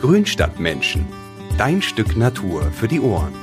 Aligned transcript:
Grünstadtmenschen. 0.00 1.04
Dein 1.58 1.82
Stück 1.82 2.16
Natur 2.16 2.72
für 2.72 2.88
die 2.88 3.00
Ohren. 3.00 3.34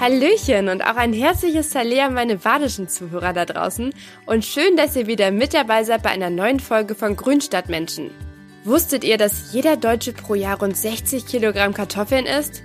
Hallöchen 0.00 0.70
und 0.70 0.80
auch 0.80 0.96
ein 0.96 1.12
herzliches 1.12 1.74
Salé 1.74 2.00
an 2.00 2.14
meine 2.14 2.38
badischen 2.38 2.88
Zuhörer 2.88 3.34
da 3.34 3.44
draußen 3.44 3.92
und 4.24 4.46
schön, 4.46 4.74
dass 4.78 4.96
ihr 4.96 5.06
wieder 5.06 5.32
mit 5.32 5.52
dabei 5.52 5.84
seid 5.84 6.02
bei 6.02 6.08
einer 6.08 6.30
neuen 6.30 6.60
Folge 6.60 6.94
von 6.94 7.14
Grünstadtmenschen. 7.14 8.10
Wusstet 8.64 9.04
ihr, 9.04 9.18
dass 9.18 9.52
jeder 9.52 9.76
Deutsche 9.76 10.14
pro 10.14 10.34
Jahr 10.34 10.58
rund 10.58 10.78
60 10.78 11.26
Kilogramm 11.26 11.74
Kartoffeln 11.74 12.24
isst? 12.24 12.62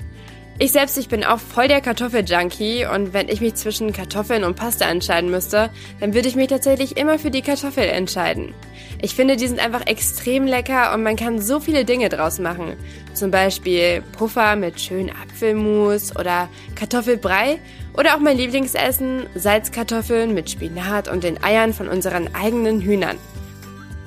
Ich 0.59 0.71
selbst, 0.71 0.99
ich 0.99 1.09
bin 1.09 1.23
auch 1.23 1.39
voll 1.39 1.67
der 1.67 1.81
Kartoffeljunkie 1.81 2.85
und 2.85 3.11
wenn 3.11 3.27
ich 3.27 3.41
mich 3.41 3.55
zwischen 3.55 3.91
Kartoffeln 3.91 4.43
und 4.43 4.55
Pasta 4.55 4.85
entscheiden 4.85 5.31
müsste, 5.31 5.71
dann 5.99 6.13
würde 6.13 6.27
ich 6.27 6.35
mich 6.35 6.47
tatsächlich 6.47 6.95
immer 6.95 7.17
für 7.17 7.31
die 7.31 7.41
Kartoffel 7.41 7.85
entscheiden. 7.85 8.53
Ich 9.01 9.15
finde, 9.15 9.35
die 9.35 9.47
sind 9.47 9.59
einfach 9.59 9.87
extrem 9.87 10.45
lecker 10.45 10.93
und 10.93 11.01
man 11.01 11.15
kann 11.15 11.41
so 11.41 11.59
viele 11.59 11.85
Dinge 11.85 12.07
draus 12.07 12.37
machen. 12.37 12.77
Zum 13.15 13.31
Beispiel 13.31 14.03
Puffer 14.15 14.55
mit 14.55 14.79
schön 14.79 15.09
Apfelmus 15.09 16.15
oder 16.15 16.47
Kartoffelbrei 16.75 17.59
oder 17.97 18.15
auch 18.15 18.19
mein 18.19 18.37
Lieblingsessen, 18.37 19.25
Salzkartoffeln 19.33 20.35
mit 20.35 20.51
Spinat 20.51 21.07
und 21.07 21.23
den 21.23 21.43
Eiern 21.43 21.73
von 21.73 21.87
unseren 21.87 22.33
eigenen 22.35 22.79
Hühnern. 22.79 23.17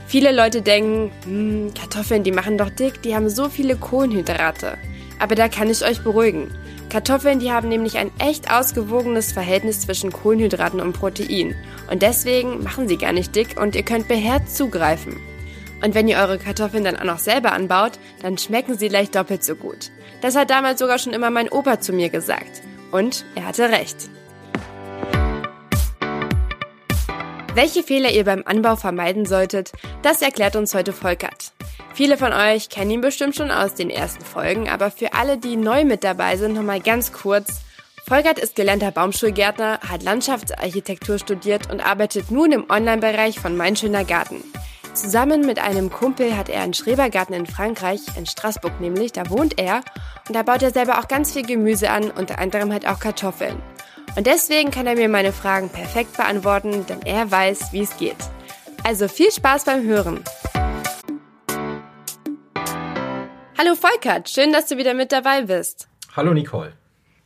Viele 0.06 0.30
Leute 0.30 0.62
denken, 0.62 1.10
hm, 1.24 1.74
Kartoffeln, 1.74 2.22
die 2.22 2.30
machen 2.30 2.56
doch 2.56 2.70
dick, 2.70 3.02
die 3.02 3.16
haben 3.16 3.28
so 3.28 3.48
viele 3.48 3.74
Kohlenhydrate. 3.74 4.78
Aber 5.18 5.34
da 5.34 5.48
kann 5.48 5.70
ich 5.70 5.84
euch 5.84 6.02
beruhigen. 6.02 6.50
Kartoffeln, 6.90 7.40
die 7.40 7.50
haben 7.50 7.68
nämlich 7.68 7.98
ein 7.98 8.10
echt 8.18 8.50
ausgewogenes 8.50 9.32
Verhältnis 9.32 9.80
zwischen 9.80 10.12
Kohlenhydraten 10.12 10.80
und 10.80 10.92
Protein. 10.92 11.54
Und 11.90 12.02
deswegen 12.02 12.62
machen 12.62 12.88
sie 12.88 12.96
gar 12.96 13.12
nicht 13.12 13.34
dick 13.34 13.60
und 13.60 13.74
ihr 13.74 13.82
könnt 13.82 14.08
beherzt 14.08 14.56
zugreifen. 14.56 15.16
Und 15.82 15.94
wenn 15.94 16.08
ihr 16.08 16.18
eure 16.18 16.38
Kartoffeln 16.38 16.84
dann 16.84 16.96
auch 16.96 17.04
noch 17.04 17.18
selber 17.18 17.52
anbaut, 17.52 17.92
dann 18.22 18.38
schmecken 18.38 18.78
sie 18.78 18.88
gleich 18.88 19.10
doppelt 19.10 19.44
so 19.44 19.56
gut. 19.56 19.90
Das 20.20 20.36
hat 20.36 20.50
damals 20.50 20.78
sogar 20.78 20.98
schon 20.98 21.12
immer 21.12 21.30
mein 21.30 21.50
Opa 21.50 21.80
zu 21.80 21.92
mir 21.92 22.08
gesagt. 22.08 22.62
Und 22.92 23.24
er 23.34 23.46
hatte 23.46 23.68
recht. 23.68 24.08
Welche 27.54 27.82
Fehler 27.82 28.10
ihr 28.10 28.24
beim 28.24 28.42
Anbau 28.44 28.76
vermeiden 28.76 29.24
solltet, 29.24 29.72
das 30.02 30.22
erklärt 30.22 30.56
uns 30.56 30.74
heute 30.74 30.92
Volkert. 30.92 31.55
Viele 31.96 32.18
von 32.18 32.34
euch 32.34 32.68
kennen 32.68 32.90
ihn 32.90 33.00
bestimmt 33.00 33.36
schon 33.36 33.50
aus 33.50 33.72
den 33.72 33.88
ersten 33.88 34.22
Folgen, 34.22 34.68
aber 34.68 34.90
für 34.90 35.14
alle, 35.14 35.38
die 35.38 35.56
neu 35.56 35.86
mit 35.86 36.04
dabei 36.04 36.36
sind, 36.36 36.52
nochmal 36.52 36.80
ganz 36.80 37.10
kurz. 37.10 37.62
Volkert 38.06 38.38
ist 38.38 38.54
gelernter 38.54 38.90
Baumschulgärtner, 38.90 39.80
hat 39.80 40.02
Landschaftsarchitektur 40.02 41.18
studiert 41.18 41.72
und 41.72 41.80
arbeitet 41.80 42.30
nun 42.30 42.52
im 42.52 42.68
Online-Bereich 42.68 43.40
von 43.40 43.56
Mein 43.56 43.76
Schöner 43.76 44.04
Garten. 44.04 44.44
Zusammen 44.92 45.46
mit 45.46 45.58
einem 45.58 45.90
Kumpel 45.90 46.36
hat 46.36 46.50
er 46.50 46.60
einen 46.60 46.74
Schrebergarten 46.74 47.34
in 47.34 47.46
Frankreich, 47.46 48.02
in 48.18 48.26
Straßburg 48.26 48.78
nämlich, 48.78 49.12
da 49.12 49.30
wohnt 49.30 49.58
er 49.58 49.80
und 50.28 50.36
da 50.36 50.42
baut 50.42 50.62
er 50.62 50.72
selber 50.72 50.98
auch 50.98 51.08
ganz 51.08 51.32
viel 51.32 51.46
Gemüse 51.46 51.90
an, 51.90 52.10
unter 52.10 52.38
anderem 52.38 52.74
halt 52.74 52.86
auch 52.86 53.00
Kartoffeln. 53.00 53.56
Und 54.16 54.26
deswegen 54.26 54.70
kann 54.70 54.86
er 54.86 54.96
mir 54.96 55.08
meine 55.08 55.32
Fragen 55.32 55.70
perfekt 55.70 56.14
beantworten, 56.18 56.84
denn 56.90 57.00
er 57.06 57.30
weiß, 57.30 57.72
wie 57.72 57.84
es 57.84 57.96
geht. 57.96 58.18
Also 58.84 59.08
viel 59.08 59.32
Spaß 59.32 59.64
beim 59.64 59.82
Hören! 59.82 60.22
Hallo 63.58 63.74
Volkert, 63.74 64.28
schön, 64.28 64.52
dass 64.52 64.66
du 64.66 64.76
wieder 64.76 64.92
mit 64.92 65.12
dabei 65.12 65.44
bist. 65.44 65.88
Hallo 66.14 66.34
Nicole. 66.34 66.74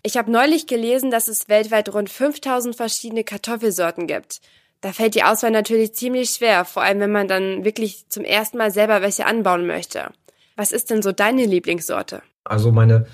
Ich 0.05 0.17
habe 0.17 0.31
neulich 0.31 0.69
gelesen, 0.69 1.11
dass 1.11 1.27
es 1.27 1.49
weltweit 1.49 1.93
rund 1.93 2.09
5000 2.09 2.77
verschiedene 2.77 3.25
Kartoffelsorten 3.25 4.07
gibt. 4.07 4.41
Da 4.81 4.93
fällt 4.93 5.17
die 5.17 5.25
Auswahl 5.25 5.51
natürlich 5.51 5.93
ziemlich 5.95 6.31
schwer, 6.31 6.65
vor 6.65 6.83
allem 6.83 7.01
wenn 7.01 7.11
man 7.11 7.27
dann 7.27 7.65
wirklich 7.65 8.09
zum 8.09 8.23
ersten 8.23 8.59
Mal 8.59 8.71
selber 8.71 9.03
welche 9.03 9.27
anbauen 9.27 9.67
möchte. 9.67 10.13
Was 10.55 10.71
ist 10.71 10.91
denn 10.91 11.03
so 11.03 11.11
deine 11.11 11.47
Lieblingssorte? 11.47 12.23
Also 12.45 12.71
meine 12.71 13.07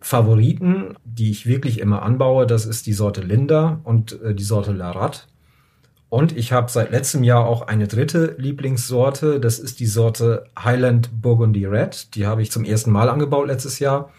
Favoriten, 0.00 0.94
die 1.04 1.32
ich 1.32 1.46
wirklich 1.46 1.80
immer 1.80 2.02
anbaue, 2.02 2.46
das 2.46 2.66
ist 2.66 2.86
die 2.86 2.92
Sorte 2.92 3.20
Linda 3.20 3.80
und 3.82 4.22
äh, 4.22 4.32
die 4.32 4.44
Sorte 4.44 4.70
Larat. 4.70 5.26
Und 6.14 6.36
ich 6.36 6.52
habe 6.52 6.70
seit 6.70 6.92
letztem 6.92 7.24
Jahr 7.24 7.44
auch 7.44 7.62
eine 7.62 7.88
dritte 7.88 8.36
Lieblingssorte. 8.38 9.40
Das 9.40 9.58
ist 9.58 9.80
die 9.80 9.86
Sorte 9.86 10.44
Highland 10.56 11.10
Burgundy 11.20 11.66
Red. 11.66 12.14
Die 12.14 12.24
habe 12.24 12.40
ich 12.40 12.52
zum 12.52 12.64
ersten 12.64 12.92
Mal 12.92 13.08
angebaut 13.08 13.48
letztes 13.48 13.80
Jahr. 13.80 14.12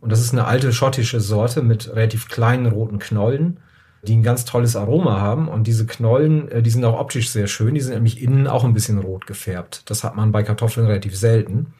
Und 0.00 0.10
das 0.10 0.22
ist 0.22 0.32
eine 0.32 0.46
alte 0.46 0.72
schottische 0.72 1.20
Sorte 1.20 1.60
mit 1.60 1.94
relativ 1.94 2.30
kleinen 2.30 2.64
roten 2.64 2.98
Knollen, 2.98 3.60
die 4.02 4.16
ein 4.16 4.22
ganz 4.22 4.46
tolles 4.46 4.76
Aroma 4.76 5.20
haben. 5.20 5.48
Und 5.48 5.66
diese 5.66 5.84
Knollen, 5.84 6.50
äh, 6.50 6.62
die 6.62 6.70
sind 6.70 6.86
auch 6.86 6.98
optisch 6.98 7.28
sehr 7.28 7.48
schön. 7.48 7.74
Die 7.74 7.82
sind 7.82 7.92
nämlich 7.96 8.22
innen 8.22 8.46
auch 8.46 8.64
ein 8.64 8.72
bisschen 8.72 8.98
rot 8.98 9.26
gefärbt. 9.26 9.82
Das 9.90 10.04
hat 10.04 10.16
man 10.16 10.32
bei 10.32 10.44
Kartoffeln 10.44 10.86
relativ 10.86 11.14
selten. 11.14 11.74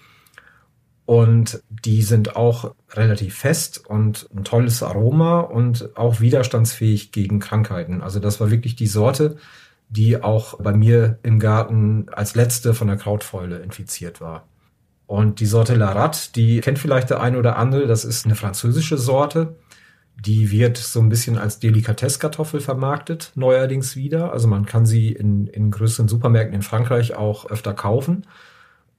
Und 1.05 1.63
die 1.69 2.03
sind 2.03 2.37
auch 2.37 2.75
relativ 2.93 3.37
fest 3.37 3.85
und 3.87 4.29
ein 4.35 4.45
tolles 4.45 4.83
Aroma 4.83 5.41
und 5.41 5.97
auch 5.97 6.21
widerstandsfähig 6.21 7.11
gegen 7.11 7.41
Krankheiten. 7.41 8.03
Also 8.03 8.21
das 8.21 8.41
war 8.41 8.51
wirklich 8.51 8.77
die 8.77 8.87
Sorte, 8.87 9.37
die 9.89 10.23
auch 10.23 10.59
bei 10.59 10.73
mir 10.73 11.19
im 11.23 11.39
Garten 11.39 12.07
als 12.11 12.35
letzte 12.35 12.73
von 12.73 12.87
der 12.87 12.97
Krautfäule 12.97 13.59
infiziert 13.59 14.21
war. 14.21 14.47
Und 15.07 15.41
die 15.41 15.47
Sorte 15.47 15.75
Larat, 15.75 16.37
die 16.37 16.61
kennt 16.61 16.79
vielleicht 16.79 17.11
der 17.11 17.21
eine 17.21 17.37
oder 17.39 17.57
andere, 17.57 17.87
das 17.87 18.05
ist 18.05 18.25
eine 18.25 18.35
französische 18.35 18.97
Sorte. 18.97 19.57
Die 20.17 20.51
wird 20.51 20.79
so 20.79 21.01
ein 21.01 21.09
bisschen 21.09 21.37
als 21.37 21.59
Delikatesskartoffel 21.59 22.61
vermarktet, 22.61 23.33
neuerdings 23.35 23.97
wieder. 23.97 24.33
Also 24.33 24.49
man 24.49 24.65
kann 24.65 24.87
sie 24.87 25.13
in, 25.13 25.49
in 25.49 25.71
größeren 25.71 26.09
Supermärkten 26.09 26.55
in 26.55 26.63
Frankreich 26.63 27.15
auch 27.15 27.51
öfter 27.51 27.75
kaufen. 27.75 28.25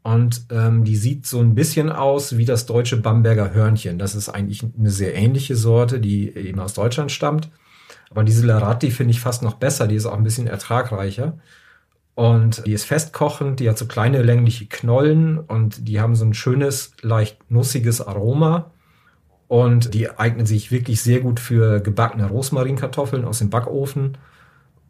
Und 0.03 0.47
ähm, 0.51 0.83
die 0.83 0.97
sieht 0.97 1.25
so 1.25 1.39
ein 1.39 1.55
bisschen 1.55 1.89
aus 1.89 2.37
wie 2.37 2.43
das 2.43 2.65
deutsche 2.65 2.97
Bamberger 2.97 3.53
Hörnchen. 3.53 3.97
Das 3.97 4.15
ist 4.15 4.27
eigentlich 4.27 4.61
eine 4.77 4.89
sehr 4.89 5.15
ähnliche 5.15 5.55
Sorte, 5.55 6.01
die 6.01 6.35
eben 6.35 6.59
aus 6.59 6.73
Deutschland 6.73 7.11
stammt. 7.11 7.49
Aber 8.11 8.25
diese 8.25 8.45
Larati 8.45 8.91
finde 8.91 9.11
ich 9.11 9.21
fast 9.21 9.41
noch 9.43 9.55
besser. 9.55 9.87
Die 9.87 9.95
ist 9.95 10.05
auch 10.05 10.17
ein 10.17 10.23
bisschen 10.23 10.47
ertragreicher. 10.47 11.37
Und 12.15 12.67
die 12.67 12.73
ist 12.73 12.83
festkochend, 12.83 13.59
die 13.59 13.69
hat 13.69 13.77
so 13.77 13.87
kleine 13.87 14.21
längliche 14.21 14.67
Knollen 14.67 15.39
und 15.39 15.87
die 15.87 15.99
haben 15.99 16.15
so 16.15 16.25
ein 16.25 16.35
schönes, 16.35 16.91
leicht 17.01 17.49
nussiges 17.49 18.01
Aroma. 18.01 18.71
Und 19.47 19.93
die 19.93 20.09
eignen 20.11 20.45
sich 20.45 20.71
wirklich 20.71 21.01
sehr 21.01 21.21
gut 21.21 21.39
für 21.39 21.79
gebackene 21.79 22.27
Rosmarinkartoffeln 22.27 23.25
aus 23.25 23.39
dem 23.39 23.49
Backofen 23.49 24.17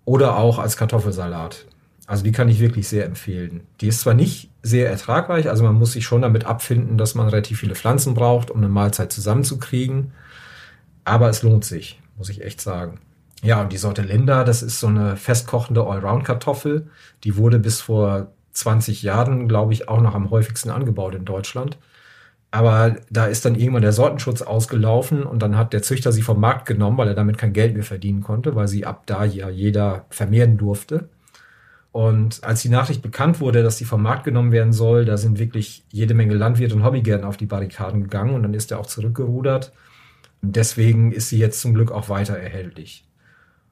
oder 0.06 0.38
auch 0.38 0.58
als 0.60 0.76
Kartoffelsalat. 0.76 1.66
Also 2.06 2.24
die 2.24 2.32
kann 2.32 2.50
ich 2.50 2.60
wirklich 2.60 2.88
sehr 2.88 3.06
empfehlen. 3.06 3.62
Die 3.80 3.88
ist 3.88 4.02
zwar 4.02 4.14
nicht 4.14 4.50
sehr 4.62 4.90
ertragreich, 4.90 5.50
also 5.50 5.64
man 5.64 5.76
muss 5.76 5.94
sich 5.94 6.06
schon 6.06 6.22
damit 6.22 6.46
abfinden, 6.46 6.98
dass 6.98 7.16
man 7.16 7.30
relativ 7.30 7.60
viele 7.60 7.76
Pflanzen 7.76 8.14
braucht, 8.14 8.52
um 8.52 8.58
eine 8.58 8.70
Mahlzeit 8.70 9.12
zusammenzukriegen. 9.12 10.12
Aber 11.06 11.30
es 11.30 11.44
lohnt 11.44 11.66
sich, 11.66 12.02
muss 12.18 12.30
ich 12.30 12.42
echt 12.44 12.62
sagen. 12.62 13.00
Ja, 13.42 13.62
und 13.62 13.74
die 13.74 13.78
Sorte 13.78 14.02
Linda, 14.02 14.44
das 14.44 14.64
ist 14.64 14.80
so 14.80 14.88
eine 14.88 15.18
festkochende 15.18 15.86
Allround-Kartoffel. 15.86 16.88
Die 17.24 17.36
wurde 17.36 17.60
bis 17.60 17.82
vor 17.82 18.28
20 18.54 19.04
Jahren, 19.04 19.48
glaube 19.48 19.74
ich, 19.74 19.90
auch 19.90 20.02
noch 20.02 20.16
am 20.16 20.30
häufigsten 20.30 20.70
angebaut 20.70 21.16
in 21.16 21.26
Deutschland. 21.26 21.78
Aber 22.52 22.98
da 23.10 23.26
ist 23.26 23.46
dann 23.46 23.56
irgendwann 23.56 23.82
der 23.82 23.94
Sortenschutz 23.94 24.44
ausgelaufen 24.44 25.24
und 25.24 25.42
dann 25.42 25.58
hat 25.58 25.74
der 25.74 25.82
Züchter 25.82 26.12
sie 26.12 26.22
vom 26.22 26.40
Markt 26.40 26.68
genommen, 26.68 26.98
weil 26.98 27.08
er 27.08 27.16
damit 27.16 27.38
kein 27.38 27.52
Geld 27.52 27.74
mehr 27.74 27.84
verdienen 27.84 28.22
konnte, 28.22 28.56
weil 28.56 28.68
sie 28.68 28.86
ab 28.86 29.04
da 29.08 29.26
ja 29.26 29.50
jeder 29.50 30.06
vermehren 30.10 30.58
durfte. 30.58 31.10
Und 31.94 32.44
als 32.44 32.64
die 32.64 32.70
Nachricht 32.70 33.04
bekannt 33.04 33.40
wurde, 33.40 33.62
dass 33.62 33.78
sie 33.78 33.86
vom 33.86 34.02
Markt 34.02 34.24
genommen 34.24 34.52
werden 34.52 34.74
soll, 34.74 35.06
da 35.06 35.16
sind 35.16 35.38
wirklich 35.38 35.86
jede 35.92 36.16
Menge 36.16 36.34
Landwirte 36.34 36.74
und 36.74 36.84
Hobbygärten 36.84 37.24
auf 37.24 37.38
die 37.38 37.46
Barrikaden 37.46 38.02
gegangen 38.02 38.34
und 38.34 38.42
dann 38.42 38.56
ist 38.56 38.72
er 38.72 38.80
auch 38.80 38.88
zurückgerudert. 38.88 39.72
Deswegen 40.42 41.12
ist 41.12 41.30
sie 41.30 41.38
jetzt 41.38 41.62
zum 41.62 41.76
Glück 41.76 41.92
auch 41.92 42.10
weiter 42.10 42.36
erhältlich. 42.36 43.06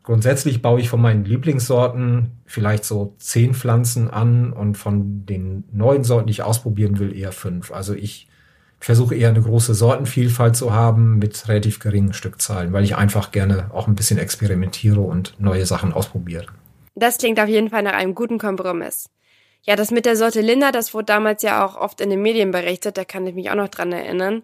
Grundsätzlich 0.03 0.61
baue 0.61 0.79
ich 0.79 0.87
von 0.87 1.01
meinen 1.01 1.25
Lieblingssorten 1.25 2.29
vielleicht 2.45 2.85
so 2.85 3.15
zehn 3.17 3.55
Pflanzen 3.55 4.07
an 4.11 4.53
und 4.53 4.77
von 4.77 5.25
den 5.25 5.63
neuen 5.71 6.03
Sorten, 6.03 6.27
die 6.27 6.31
ich 6.31 6.43
ausprobieren 6.43 6.99
will, 6.99 7.17
eher 7.17 7.31
fünf. 7.31 7.71
Also 7.71 7.95
ich 7.95 8.27
versuche 8.79 9.15
eher 9.15 9.29
eine 9.29 9.41
große 9.41 9.73
Sortenvielfalt 9.73 10.55
zu 10.55 10.71
haben 10.71 11.17
mit 11.17 11.47
relativ 11.47 11.79
geringen 11.79 12.13
Stückzahlen, 12.13 12.71
weil 12.71 12.83
ich 12.83 12.95
einfach 12.95 13.31
gerne 13.31 13.71
auch 13.73 13.87
ein 13.87 13.95
bisschen 13.95 14.19
experimentiere 14.19 14.99
und 14.99 15.33
neue 15.39 15.65
Sachen 15.65 15.91
ausprobiere. 15.91 16.45
Das 17.01 17.17
klingt 17.17 17.39
auf 17.39 17.49
jeden 17.49 17.71
Fall 17.71 17.81
nach 17.81 17.93
einem 17.93 18.13
guten 18.13 18.37
Kompromiss. 18.37 19.09
Ja, 19.63 19.75
das 19.75 19.89
mit 19.89 20.05
der 20.05 20.15
Sorte 20.15 20.41
Linda, 20.41 20.71
das 20.71 20.93
wurde 20.93 21.05
damals 21.05 21.41
ja 21.41 21.65
auch 21.65 21.75
oft 21.75 21.99
in 21.99 22.11
den 22.11 22.21
Medien 22.21 22.51
berichtet, 22.51 22.95
da 22.95 23.05
kann 23.05 23.25
ich 23.25 23.33
mich 23.33 23.49
auch 23.49 23.55
noch 23.55 23.69
dran 23.69 23.91
erinnern. 23.91 24.43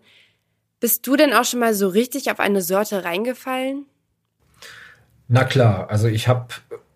Bist 0.80 1.06
du 1.06 1.16
denn 1.16 1.34
auch 1.34 1.46
schon 1.46 1.60
mal 1.60 1.76
so 1.76 1.88
richtig 1.88 2.32
auf 2.32 2.40
eine 2.40 2.64
Sorte 2.64 3.04
reingefallen? 3.04 3.86
Na 5.28 5.44
klar, 5.44 5.92
also 5.92 6.08
ich 6.08 6.28
habe 6.28 6.48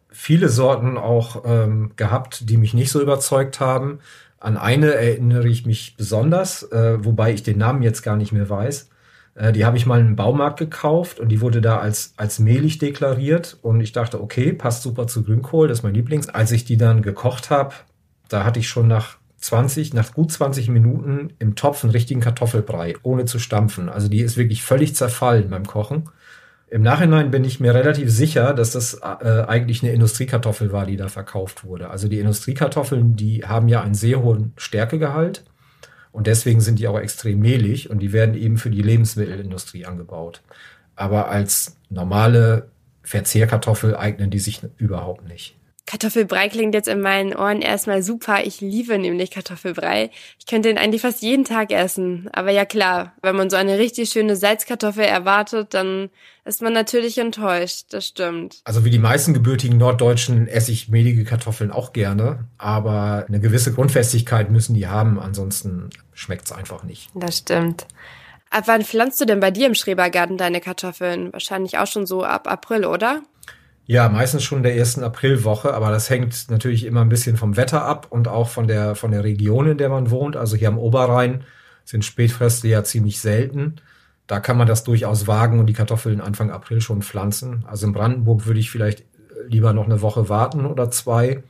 viele 0.10 0.50
Sorten 0.50 0.98
auch 0.98 1.44
ähm, 1.46 1.92
gehabt, 1.96 2.50
die 2.50 2.57
mich 2.57 2.74
nicht 2.74 2.92
so 2.92 3.00
überzeugt 3.00 3.60
haben. 3.60 4.00
An 4.40 4.57
eine 4.57 4.96
erinnere 4.96 5.48
ich 5.48 5.68
mich 5.68 5.96
besonders, 5.96 6.64
äh, 6.72 7.06
wobei 7.06 7.34
ich 7.34 7.44
den 7.44 7.60
Namen 7.60 7.84
jetzt 7.84 8.02
gar 8.02 8.16
nicht 8.16 8.31
mehr 8.31 8.50
weiß. 8.50 8.90
Äh, 9.36 9.51
die 9.54 9.66
habe 9.66 9.78
ich 9.78 9.86
mal 9.86 10.00
im 10.00 10.16
Baumarkt 10.16 10.60
gekauft 10.60 11.19
und 11.19 11.30
die 11.30 11.42
wurde 11.42 11.62
da 11.62 11.80
als, 11.80 12.13
als 12.18 12.39
mehlig 12.39 12.78
deklariert. 12.78 13.57
Und 13.62 13.81
ich 13.81 13.92
dachte, 13.92 14.22
okay, 14.22 14.54
passt 14.54 14.83
super 14.83 15.07
zu 15.07 15.24
Grünkohl, 15.24 15.68
das 15.68 15.80
ist 15.80 15.83
mein 15.83 15.94
Lieblings. 15.94 16.30
Als 16.30 16.51
ich 16.51 16.66
die 16.66 16.78
dann 16.78 17.01
gekocht 17.01 17.50
habe, 17.50 17.74
da 18.30 18.44
hatte 18.44 18.60
ich 18.60 18.69
schon 18.69 18.88
nach 18.88 19.18
20, 19.38 19.94
nach 19.94 20.13
gut 20.13 20.31
20 20.31 20.69
Minuten 20.69 21.33
im 21.39 21.56
Topf 21.56 21.83
einen 21.83 21.92
richtigen 21.92 22.22
Kartoffelbrei, 22.22 22.95
ohne 23.04 23.25
zu 23.25 23.39
stampfen. 23.39 23.89
Also 23.89 24.07
die 24.07 24.22
ist 24.22 24.38
wirklich 24.38 24.63
völlig 24.63 24.95
zerfallen 24.95 25.50
beim 25.50 25.66
Kochen. 25.66 26.10
Im 26.69 26.83
Nachhinein 26.83 27.31
bin 27.31 27.44
ich 27.44 27.60
mir 27.60 27.74
relativ 27.74 28.10
sicher, 28.10 28.54
dass 28.54 28.72
das 28.72 29.01
äh, 29.01 29.44
eigentlich 29.45 29.83
eine 29.83 29.92
Industriekartoffel 29.92 30.72
war, 30.72 30.86
die 30.86 30.95
da 30.95 31.10
verkauft 31.10 31.66
wurde. 31.66 31.89
Also 31.89 32.07
die 32.07 32.19
Industriekartoffeln, 32.19 33.18
die 33.18 33.44
haben 33.44 33.68
ja 33.68 33.81
einen 33.81 33.94
sehr 33.94 34.22
hohen 34.22 34.54
Stärkegehalt 34.56 35.44
und 36.12 36.28
deswegen 36.28 36.62
sind 36.62 36.80
die 36.80 36.88
auch 36.88 37.00
extrem 37.00 37.40
mehlig 37.40 37.90
und 37.90 38.00
die 38.00 38.13
werden 38.13 38.36
eben 38.36 38.58
für 38.58 38.69
die 38.69 38.81
Lebensmittelindustrie 38.81 39.86
angebaut. 39.86 40.42
Aber 40.96 41.30
als 41.30 41.78
normale 41.90 42.69
Verzehrkartoffel 43.04 43.96
eignen 43.96 44.30
die 44.30 44.40
sich 44.40 44.62
überhaupt 44.78 45.28
nicht. 45.28 45.56
Kartoffelbrei 45.88 46.48
klingt 46.48 46.74
jetzt 46.74 46.88
in 46.88 47.01
meinen 47.01 47.36
Ohren 47.36 47.62
erstmal 47.62 48.01
super. 48.01 48.45
Ich 48.45 48.62
liebe 48.62 48.98
nämlich 48.98 49.31
Kartoffelbrei. 49.31 50.12
Ich 50.39 50.45
könnte 50.45 50.69
ihn 50.69 50.78
eigentlich 50.78 51.01
fast 51.01 51.22
jeden 51.22 51.44
Tag 51.44 51.72
essen. 51.72 52.30
Aber 52.31 52.51
ja 52.51 52.66
klar, 52.66 53.13
wenn 53.22 53.36
man 53.36 53.50
so 53.50 53.57
eine 53.57 53.78
richtig 53.78 54.10
schöne 54.10 54.36
Salzkartoffel 54.36 55.04
erwartet, 55.04 55.74
dann 55.74 56.10
ist 56.45 56.62
man 56.62 56.72
natürlich 56.74 57.18
enttäuscht. 57.18 57.88
Das 57.89 58.07
stimmt. 58.07 58.62
Also 58.63 58.86
wie 58.86 58.89
die 58.89 59.00
meisten 59.00 59.33
gebürtigen 59.33 59.78
Norddeutschen 59.78 60.48
esse 60.48 60.72
ich 60.72 60.88
mehlige 60.88 61.25
Kartoffeln 61.25 61.72
auch 61.72 61.94
gerne. 61.94 62.45
Aber 62.57 63.25
eine 63.28 63.39
gewisse 63.39 63.74
Grundfestigkeit 63.74 64.50
müssen 64.50 64.75
die 64.75 64.88
haben. 64.88 65.19
Ansonsten 65.19 65.89
schmeckt 66.13 66.45
es 66.45 66.51
einfach 66.51 66.83
nicht. 66.83 67.10
Das 67.16 67.39
stimmt. 67.39 67.86
Ab 68.50 68.63
wann 68.68 68.83
pflanzt 68.83 69.19
du 69.19 69.25
denn 69.25 69.39
bei 69.39 69.50
dir 69.50 69.68
im 69.68 69.75
Schrebergarten 69.75 70.38
deine 70.38 70.62
Kartoffeln? 70.62 71.33
Wahrscheinlich 71.33 71.78
auch 71.78 71.88
schon 71.88 72.06
so 72.06 72.24
ab 72.24 72.50
April, 72.50 72.86
oder? 72.86 73.22
Ja, 73.86 74.10
meistens 74.10 74.44
schon 74.44 74.63
der 74.63 74.75
ersten 74.78 75.04
Aprilwoche, 75.04 75.74
aber 75.74 75.92
das 75.92 76.10
hängt 76.10 76.50
natürlich 76.50 76.86
immer 76.86 77.01
ein 77.01 77.10
bisschen 77.10 77.36
vom 77.36 77.57
Wetter 77.57 77.83
ab 77.83 78.07
und 78.10 78.28
auch 78.28 78.48
von 78.48 78.68
der, 78.68 78.95
von 78.95 79.12
der 79.12 79.24
Region, 79.24 79.68
in 79.68 79.78
der 79.78 79.89
man 79.89 80.12
wohnt. 80.12 80.38
Also 80.38 80.56
hier 80.56 80.69
am 80.69 80.78
Oberrhein 80.78 81.44
sind 81.83 82.06
Spätfröste 82.06 82.68
ja 82.68 82.83
ziemlich 82.83 83.19
selten. 83.19 83.78
Da 84.28 84.39
kann 84.39 84.57
man 84.57 84.68
das 84.68 84.83
durchaus 84.83 85.28
wagen 85.28 85.60
und 85.60 85.66
die 85.66 85.74
Kartoffeln 85.74 86.22
Anfang 86.22 86.51
April 86.51 86.80
schon 86.80 87.01
pflanzen. 87.01 87.66
Also 87.68 87.88
in 87.88 87.94
Brandenburg 87.94 88.45
würde 88.45 88.60
ich 88.60 88.72
vielleicht 88.72 89.04
lieber 89.48 89.74
noch 89.74 89.86
eine 89.86 90.01
Woche 90.01 90.30
warten 90.30 90.66
oder 90.66 90.89
zwei. 90.92 91.44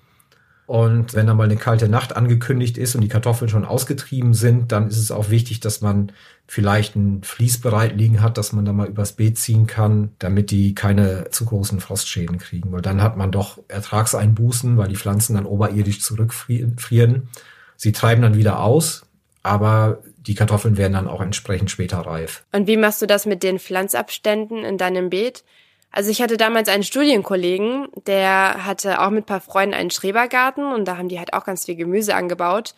Und 0.68 1.14
wenn 1.14 1.28
dann 1.28 1.38
mal 1.38 1.44
eine 1.44 1.58
kalte 1.58 1.90
Nacht 1.90 2.16
angekündigt 2.16 2.78
ist 2.78 2.96
und 2.96 3.02
die 3.02 3.10
Kartoffeln 3.10 3.50
schon 3.50 3.66
ausgetrieben 3.66 4.34
sind, 4.34 4.72
dann 4.72 4.88
ist 4.88 4.98
es 4.98 5.12
auch 5.12 5.30
wichtig, 5.30 5.60
dass 5.60 5.82
man 5.82 6.12
vielleicht 6.48 6.96
ein 6.96 7.24
Vlies 7.24 7.60
bereit 7.60 7.98
liegen 7.98 8.22
hat, 8.22 8.38
dass 8.38 8.54
man 8.54 8.66
da 8.66 8.74
mal 8.74 8.88
übers 8.88 9.14
Beet 9.14 9.38
ziehen 9.38 9.68
kann, 9.68 10.12
damit 10.20 10.52
die 10.52 10.76
keine 10.76 11.30
zu 11.30 11.46
großen 11.46 11.80
Frostschäden 11.80 12.38
kriegen. 12.38 12.72
Weil 12.72 12.82
dann 12.82 13.02
hat 13.02 13.18
man 13.18 13.32
doch 13.32 13.60
Ertragseinbußen, 13.68 14.78
weil 14.78 14.88
die 14.88 14.96
Pflanzen 14.96 15.36
dann 15.36 15.46
oberirdisch 15.46 16.02
zurückfrieren. 16.02 17.30
Sie 17.76 17.92
treiben 17.92 18.22
dann 18.22 18.36
wieder 18.36 18.62
aus, 18.62 19.06
aber 19.44 20.02
die 20.18 20.36
Kartoffeln 20.36 20.78
werden 20.78 20.94
dann 20.94 21.08
auch 21.08 21.22
entsprechend 21.22 21.72
später 21.72 21.98
reif. 22.00 22.44
Und 22.52 22.68
wie 22.68 22.78
machst 22.78 23.02
du 23.02 23.08
das 23.08 23.26
mit 23.26 23.44
den 23.44 23.60
Pflanzabständen 23.60 24.64
in 24.64 24.78
deinem 24.78 25.10
Beet? 25.10 25.44
Also 25.92 26.10
ich 26.10 26.22
hatte 26.22 26.38
damals 26.38 26.70
einen 26.70 26.84
Studienkollegen, 26.84 27.88
der 28.08 28.66
hatte 28.66 29.02
auch 29.02 29.10
mit 29.10 29.26
paar 29.26 29.42
Freunden 29.42 29.74
einen 29.74 29.92
Schrebergarten 29.92 30.72
und 30.72 30.88
da 30.88 30.98
haben 30.98 31.10
die 31.10 31.20
halt 31.20 31.34
auch 31.34 31.44
ganz 31.44 31.66
viel 31.66 31.76
Gemüse 31.76 32.16
angebaut. 32.16 32.76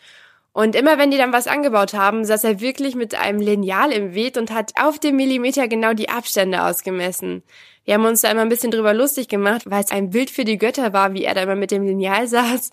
Und 0.52 0.76
immer 0.76 0.98
wenn 0.98 1.10
die 1.10 1.16
dann 1.16 1.32
was 1.32 1.48
angebaut 1.48 1.94
haben, 1.94 2.24
saß 2.24 2.44
er 2.44 2.60
wirklich 2.60 2.94
mit 2.94 3.14
einem 3.16 3.40
Lineal 3.40 3.90
im 3.90 4.12
Beet 4.12 4.36
und 4.36 4.52
hat 4.52 4.72
auf 4.80 4.98
dem 5.00 5.16
Millimeter 5.16 5.66
genau 5.66 5.94
die 5.94 6.08
Abstände 6.08 6.64
ausgemessen. 6.64 7.42
Wir 7.84 7.94
haben 7.94 8.04
uns 8.04 8.20
da 8.20 8.30
immer 8.30 8.42
ein 8.42 8.48
bisschen 8.48 8.70
drüber 8.70 8.94
lustig 8.94 9.28
gemacht, 9.28 9.62
weil 9.66 9.82
es 9.82 9.90
ein 9.90 10.10
Bild 10.10 10.30
für 10.30 10.44
die 10.44 10.56
Götter 10.58 10.92
war, 10.92 11.12
wie 11.12 11.24
er 11.24 11.34
da 11.34 11.42
immer 11.42 11.56
mit 11.56 11.70
dem 11.70 11.84
Lineal 11.84 12.26
saß 12.28 12.70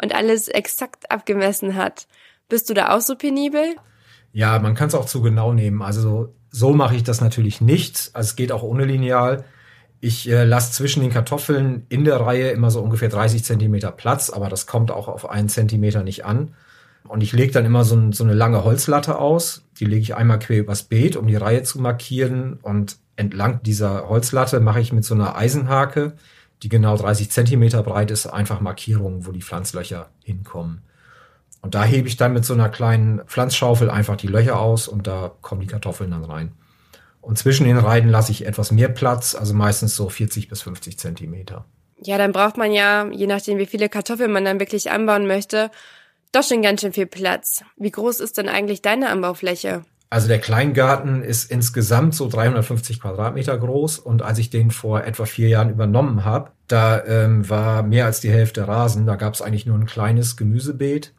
und 0.00 0.14
alles 0.14 0.48
exakt 0.48 1.10
abgemessen 1.10 1.74
hat. 1.74 2.06
Bist 2.48 2.70
du 2.70 2.74
da 2.74 2.94
auch 2.94 3.00
so 3.00 3.16
penibel? 3.16 3.74
Ja, 4.32 4.58
man 4.58 4.74
kann 4.74 4.88
es 4.88 4.94
auch 4.94 5.06
zu 5.06 5.22
genau 5.22 5.52
nehmen. 5.52 5.82
Also 5.82 6.34
so 6.50 6.72
mache 6.72 6.96
ich 6.96 7.02
das 7.02 7.20
natürlich 7.20 7.60
nicht. 7.60 8.10
Also 8.12 8.28
es 8.28 8.36
geht 8.36 8.52
auch 8.52 8.62
ohne 8.62 8.84
Lineal. 8.84 9.44
Ich 10.04 10.28
äh, 10.28 10.44
lasse 10.44 10.70
zwischen 10.72 11.00
den 11.00 11.10
Kartoffeln 11.10 11.86
in 11.88 12.04
der 12.04 12.20
Reihe 12.20 12.50
immer 12.50 12.70
so 12.70 12.82
ungefähr 12.82 13.08
30 13.08 13.42
Zentimeter 13.42 13.90
Platz, 13.90 14.28
aber 14.28 14.50
das 14.50 14.66
kommt 14.66 14.90
auch 14.90 15.08
auf 15.08 15.30
einen 15.30 15.48
Zentimeter 15.48 16.02
nicht 16.02 16.26
an. 16.26 16.50
Und 17.08 17.22
ich 17.22 17.32
lege 17.32 17.52
dann 17.52 17.64
immer 17.64 17.84
so, 17.84 17.96
ein, 17.96 18.12
so 18.12 18.22
eine 18.22 18.34
lange 18.34 18.64
Holzlatte 18.64 19.16
aus. 19.16 19.64
Die 19.80 19.86
lege 19.86 20.02
ich 20.02 20.14
einmal 20.14 20.40
quer 20.40 20.58
übers 20.58 20.82
Beet, 20.82 21.16
um 21.16 21.26
die 21.26 21.36
Reihe 21.36 21.62
zu 21.62 21.80
markieren. 21.80 22.58
Und 22.60 22.98
entlang 23.16 23.62
dieser 23.62 24.06
Holzlatte 24.06 24.60
mache 24.60 24.82
ich 24.82 24.92
mit 24.92 25.06
so 25.06 25.14
einer 25.14 25.36
Eisenhake, 25.36 26.12
die 26.62 26.68
genau 26.68 26.98
30 26.98 27.30
Zentimeter 27.30 27.82
breit 27.82 28.10
ist, 28.10 28.26
einfach 28.26 28.60
Markierungen, 28.60 29.24
wo 29.24 29.32
die 29.32 29.40
Pflanzlöcher 29.40 30.10
hinkommen. 30.22 30.82
Und 31.62 31.74
da 31.74 31.82
hebe 31.82 32.08
ich 32.08 32.18
dann 32.18 32.34
mit 32.34 32.44
so 32.44 32.52
einer 32.52 32.68
kleinen 32.68 33.22
Pflanzschaufel 33.24 33.88
einfach 33.88 34.16
die 34.16 34.26
Löcher 34.26 34.60
aus 34.60 34.86
und 34.86 35.06
da 35.06 35.32
kommen 35.40 35.62
die 35.62 35.66
Kartoffeln 35.66 36.10
dann 36.10 36.24
rein. 36.24 36.52
Und 37.24 37.38
zwischen 37.38 37.64
den 37.64 37.78
Reihen 37.78 38.08
lasse 38.08 38.32
ich 38.32 38.46
etwas 38.46 38.70
mehr 38.70 38.88
Platz, 38.88 39.34
also 39.34 39.54
meistens 39.54 39.96
so 39.96 40.08
40 40.08 40.48
bis 40.48 40.62
50 40.62 40.98
Zentimeter. 40.98 41.64
Ja, 42.02 42.18
dann 42.18 42.32
braucht 42.32 42.58
man 42.58 42.72
ja, 42.72 43.06
je 43.10 43.26
nachdem, 43.26 43.58
wie 43.58 43.66
viele 43.66 43.88
Kartoffeln 43.88 44.30
man 44.30 44.44
dann 44.44 44.60
wirklich 44.60 44.90
anbauen 44.90 45.26
möchte, 45.26 45.70
doch 46.32 46.42
schon 46.42 46.62
ganz 46.62 46.82
schön 46.82 46.92
viel 46.92 47.06
Platz. 47.06 47.64
Wie 47.76 47.90
groß 47.90 48.20
ist 48.20 48.36
denn 48.36 48.48
eigentlich 48.48 48.82
deine 48.82 49.08
Anbaufläche? 49.08 49.84
Also 50.10 50.28
der 50.28 50.38
Kleingarten 50.38 51.22
ist 51.22 51.50
insgesamt 51.50 52.14
so 52.14 52.28
350 52.28 53.00
Quadratmeter 53.00 53.56
groß 53.58 53.98
und 53.98 54.22
als 54.22 54.38
ich 54.38 54.50
den 54.50 54.70
vor 54.70 55.02
etwa 55.02 55.24
vier 55.24 55.48
Jahren 55.48 55.70
übernommen 55.70 56.24
habe, 56.24 56.50
da 56.68 57.04
ähm, 57.04 57.48
war 57.48 57.82
mehr 57.82 58.04
als 58.04 58.20
die 58.20 58.30
Hälfte 58.30 58.68
Rasen. 58.68 59.06
Da 59.06 59.16
gab 59.16 59.34
es 59.34 59.42
eigentlich 59.42 59.66
nur 59.66 59.76
ein 59.76 59.86
kleines 59.86 60.36
Gemüsebeet 60.36 61.12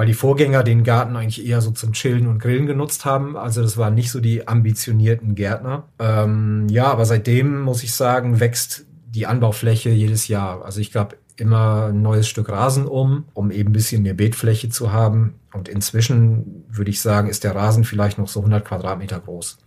weil 0.00 0.06
die 0.06 0.14
Vorgänger 0.14 0.62
den 0.62 0.82
Garten 0.82 1.14
eigentlich 1.14 1.46
eher 1.46 1.60
so 1.60 1.72
zum 1.72 1.92
Chillen 1.92 2.26
und 2.26 2.38
Grillen 2.38 2.64
genutzt 2.64 3.04
haben. 3.04 3.36
Also 3.36 3.60
das 3.60 3.76
waren 3.76 3.94
nicht 3.94 4.10
so 4.10 4.18
die 4.18 4.48
ambitionierten 4.48 5.34
Gärtner. 5.34 5.88
Ähm, 5.98 6.68
ja, 6.70 6.86
aber 6.86 7.04
seitdem 7.04 7.60
muss 7.60 7.82
ich 7.82 7.92
sagen, 7.92 8.40
wächst 8.40 8.86
die 9.04 9.26
Anbaufläche 9.26 9.90
jedes 9.90 10.26
Jahr. 10.26 10.64
Also 10.64 10.80
ich 10.80 10.90
glaube 10.90 11.18
immer 11.36 11.88
ein 11.88 12.00
neues 12.00 12.28
Stück 12.28 12.48
Rasen 12.48 12.86
um, 12.86 13.26
um 13.34 13.50
eben 13.50 13.68
ein 13.68 13.72
bisschen 13.74 14.02
mehr 14.02 14.14
Beetfläche 14.14 14.70
zu 14.70 14.90
haben. 14.90 15.34
Und 15.52 15.68
inzwischen 15.68 16.64
würde 16.70 16.90
ich 16.90 17.02
sagen, 17.02 17.28
ist 17.28 17.44
der 17.44 17.54
Rasen 17.54 17.84
vielleicht 17.84 18.16
noch 18.16 18.28
so 18.28 18.40
100 18.40 18.64
Quadratmeter 18.64 19.20
groß. 19.20 19.58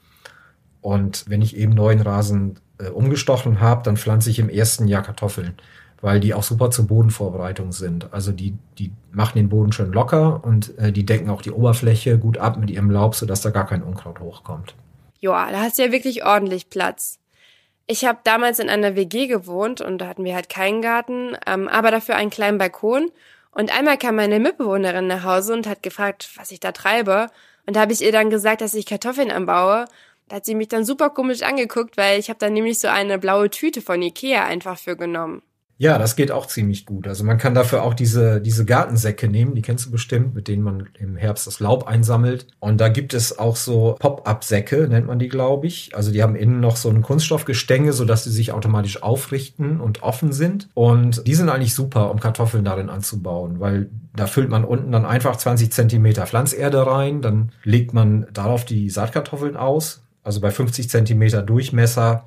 Und 0.82 1.26
wenn 1.28 1.44
ich 1.44 1.56
eben 1.56 1.74
neuen 1.74 2.02
Rasen 2.02 2.56
äh, 2.80 2.90
umgestochen 2.90 3.60
habe, 3.60 3.84
dann 3.84 3.98
pflanze 3.98 4.32
ich 4.32 4.40
im 4.40 4.50
ersten 4.50 4.88
Jahr 4.88 5.04
Kartoffeln 5.04 5.54
weil 6.04 6.20
die 6.20 6.34
auch 6.34 6.44
super 6.44 6.70
zur 6.70 6.86
Bodenvorbereitung 6.86 7.72
sind. 7.72 8.14
Also 8.14 8.34
die, 8.34 8.58
die 8.78 8.92
machen 9.14 9.38
den 9.38 9.48
Boden 9.48 9.72
schön 9.72 9.94
locker 9.94 10.44
und 10.44 10.78
äh, 10.78 10.92
die 10.92 11.06
decken 11.06 11.30
auch 11.30 11.42
die 11.42 11.52
Oberfläche 11.52 12.20
gut 12.20 12.38
ab 12.38 12.58
mit 12.58 12.70
ihrem 12.70 12.92
Laub, 12.92 13.16
sodass 13.16 13.40
da 13.40 13.52
gar 13.52 13.66
kein 13.66 13.82
Unkraut 13.82 14.20
hochkommt. 14.20 14.76
Joa, 15.22 15.50
da 15.50 15.62
hast 15.62 15.80
du 15.80 15.84
ja 15.84 15.94
wirklich 15.94 16.26
ordentlich 16.26 16.70
Platz. 16.70 17.20
Ich 17.88 18.04
habe 18.04 18.20
damals 18.26 18.60
in 18.60 18.68
einer 18.68 18.98
WG 18.98 19.28
gewohnt 19.28 19.80
und 19.80 20.00
da 20.00 20.08
hatten 20.08 20.26
wir 20.26 20.36
halt 20.36 20.50
keinen 20.50 20.82
Garten, 20.82 21.38
ähm, 21.48 21.70
aber 21.70 21.90
dafür 21.90 22.18
einen 22.18 22.30
kleinen 22.30 22.58
Balkon. 22.58 23.10
Und 23.52 23.74
einmal 23.74 23.98
kam 23.98 24.18
meine 24.18 24.42
Mitbewohnerin 24.42 25.08
nach 25.08 25.24
Hause 25.24 25.54
und 25.54 25.68
hat 25.68 25.84
gefragt, 25.84 26.30
was 26.36 26.52
ich 26.52 26.60
da 26.60 26.74
treibe. 26.74 27.28
Und 27.66 27.78
da 27.78 27.80
habe 27.80 27.94
ich 27.94 28.02
ihr 28.02 28.12
dann 28.12 28.30
gesagt, 28.30 28.60
dass 28.60 28.74
ich 28.74 28.86
Kartoffeln 28.86 29.32
anbaue. 29.32 29.86
Da 30.28 30.36
hat 30.36 30.46
sie 30.46 30.56
mich 30.56 30.68
dann 30.68 30.84
super 30.84 31.12
komisch 31.12 31.44
angeguckt, 31.44 31.96
weil 31.96 32.20
ich 32.20 32.28
habe 32.28 32.40
dann 32.40 32.52
nämlich 32.52 32.80
so 32.80 32.90
eine 32.90 33.20
blaue 33.20 33.50
Tüte 33.50 33.82
von 33.82 34.02
Ikea 34.02 34.44
einfach 34.44 34.78
für 34.78 34.98
genommen. 34.98 35.42
Ja, 35.78 35.98
das 35.98 36.16
geht 36.16 36.32
auch 36.32 36.46
ziemlich 36.46 36.86
gut. 36.86 37.08
Also 37.08 37.24
man 37.24 37.38
kann 37.38 37.56
dafür 37.56 37.84
auch 37.84 37.94
diese, 37.94 38.40
diese 38.40 38.64
Gartensäcke 38.64 39.28
nehmen, 39.28 39.56
die 39.56 39.62
kennst 39.62 39.88
du 39.88 39.92
bestimmt, 39.92 40.36
mit 40.36 40.48
denen 40.48 40.64
man 40.64 40.88
im 41.00 41.16
Herbst 41.16 41.48
das 41.48 41.60
Laub 41.60 41.88
einsammelt. 41.88 42.48
Und 42.60 42.80
da 42.80 42.90
gibt 42.90 43.14
es 43.14 43.40
auch 43.40 43.56
so 43.56 43.96
Pop-up-Säcke, 44.00 44.88
nennt 44.88 45.08
man 45.08 45.20
die, 45.20 45.30
glaube 45.30 45.68
ich. 45.68 45.96
Also 45.96 46.12
die 46.12 46.22
haben 46.22 46.36
innen 46.36 46.60
noch 46.60 46.76
so 46.76 46.90
ein 46.90 47.02
Kunststoffgestänge, 47.02 47.92
sodass 47.92 48.24
sie 48.24 48.32
sich 48.32 48.52
automatisch 48.52 49.02
aufrichten 49.02 49.82
und 49.82 50.04
offen 50.04 50.32
sind. 50.32 50.70
Und 50.76 51.26
die 51.28 51.36
sind 51.36 51.50
eigentlich 51.50 51.74
super, 51.74 52.12
um 52.12 52.20
Kartoffeln 52.20 52.64
darin 52.64 52.90
anzubauen, 52.90 53.60
weil 53.60 53.90
da 54.16 54.28
füllt 54.28 54.50
man 54.50 54.64
unten 54.64 54.92
dann 54.92 55.06
einfach 55.06 55.36
20 55.36 55.72
Zentimeter 55.72 56.28
Pflanzerde 56.28 56.86
rein, 56.86 57.22
dann 57.22 57.52
legt 57.64 57.94
man 57.94 58.28
darauf 58.32 58.64
die 58.64 58.90
Saatkartoffeln 58.92 59.58
aus. 59.58 60.04
Also 60.24 60.40
bei 60.40 60.52
50 60.52 60.90
Zentimeter 60.90 61.42
Durchmesser 61.42 62.26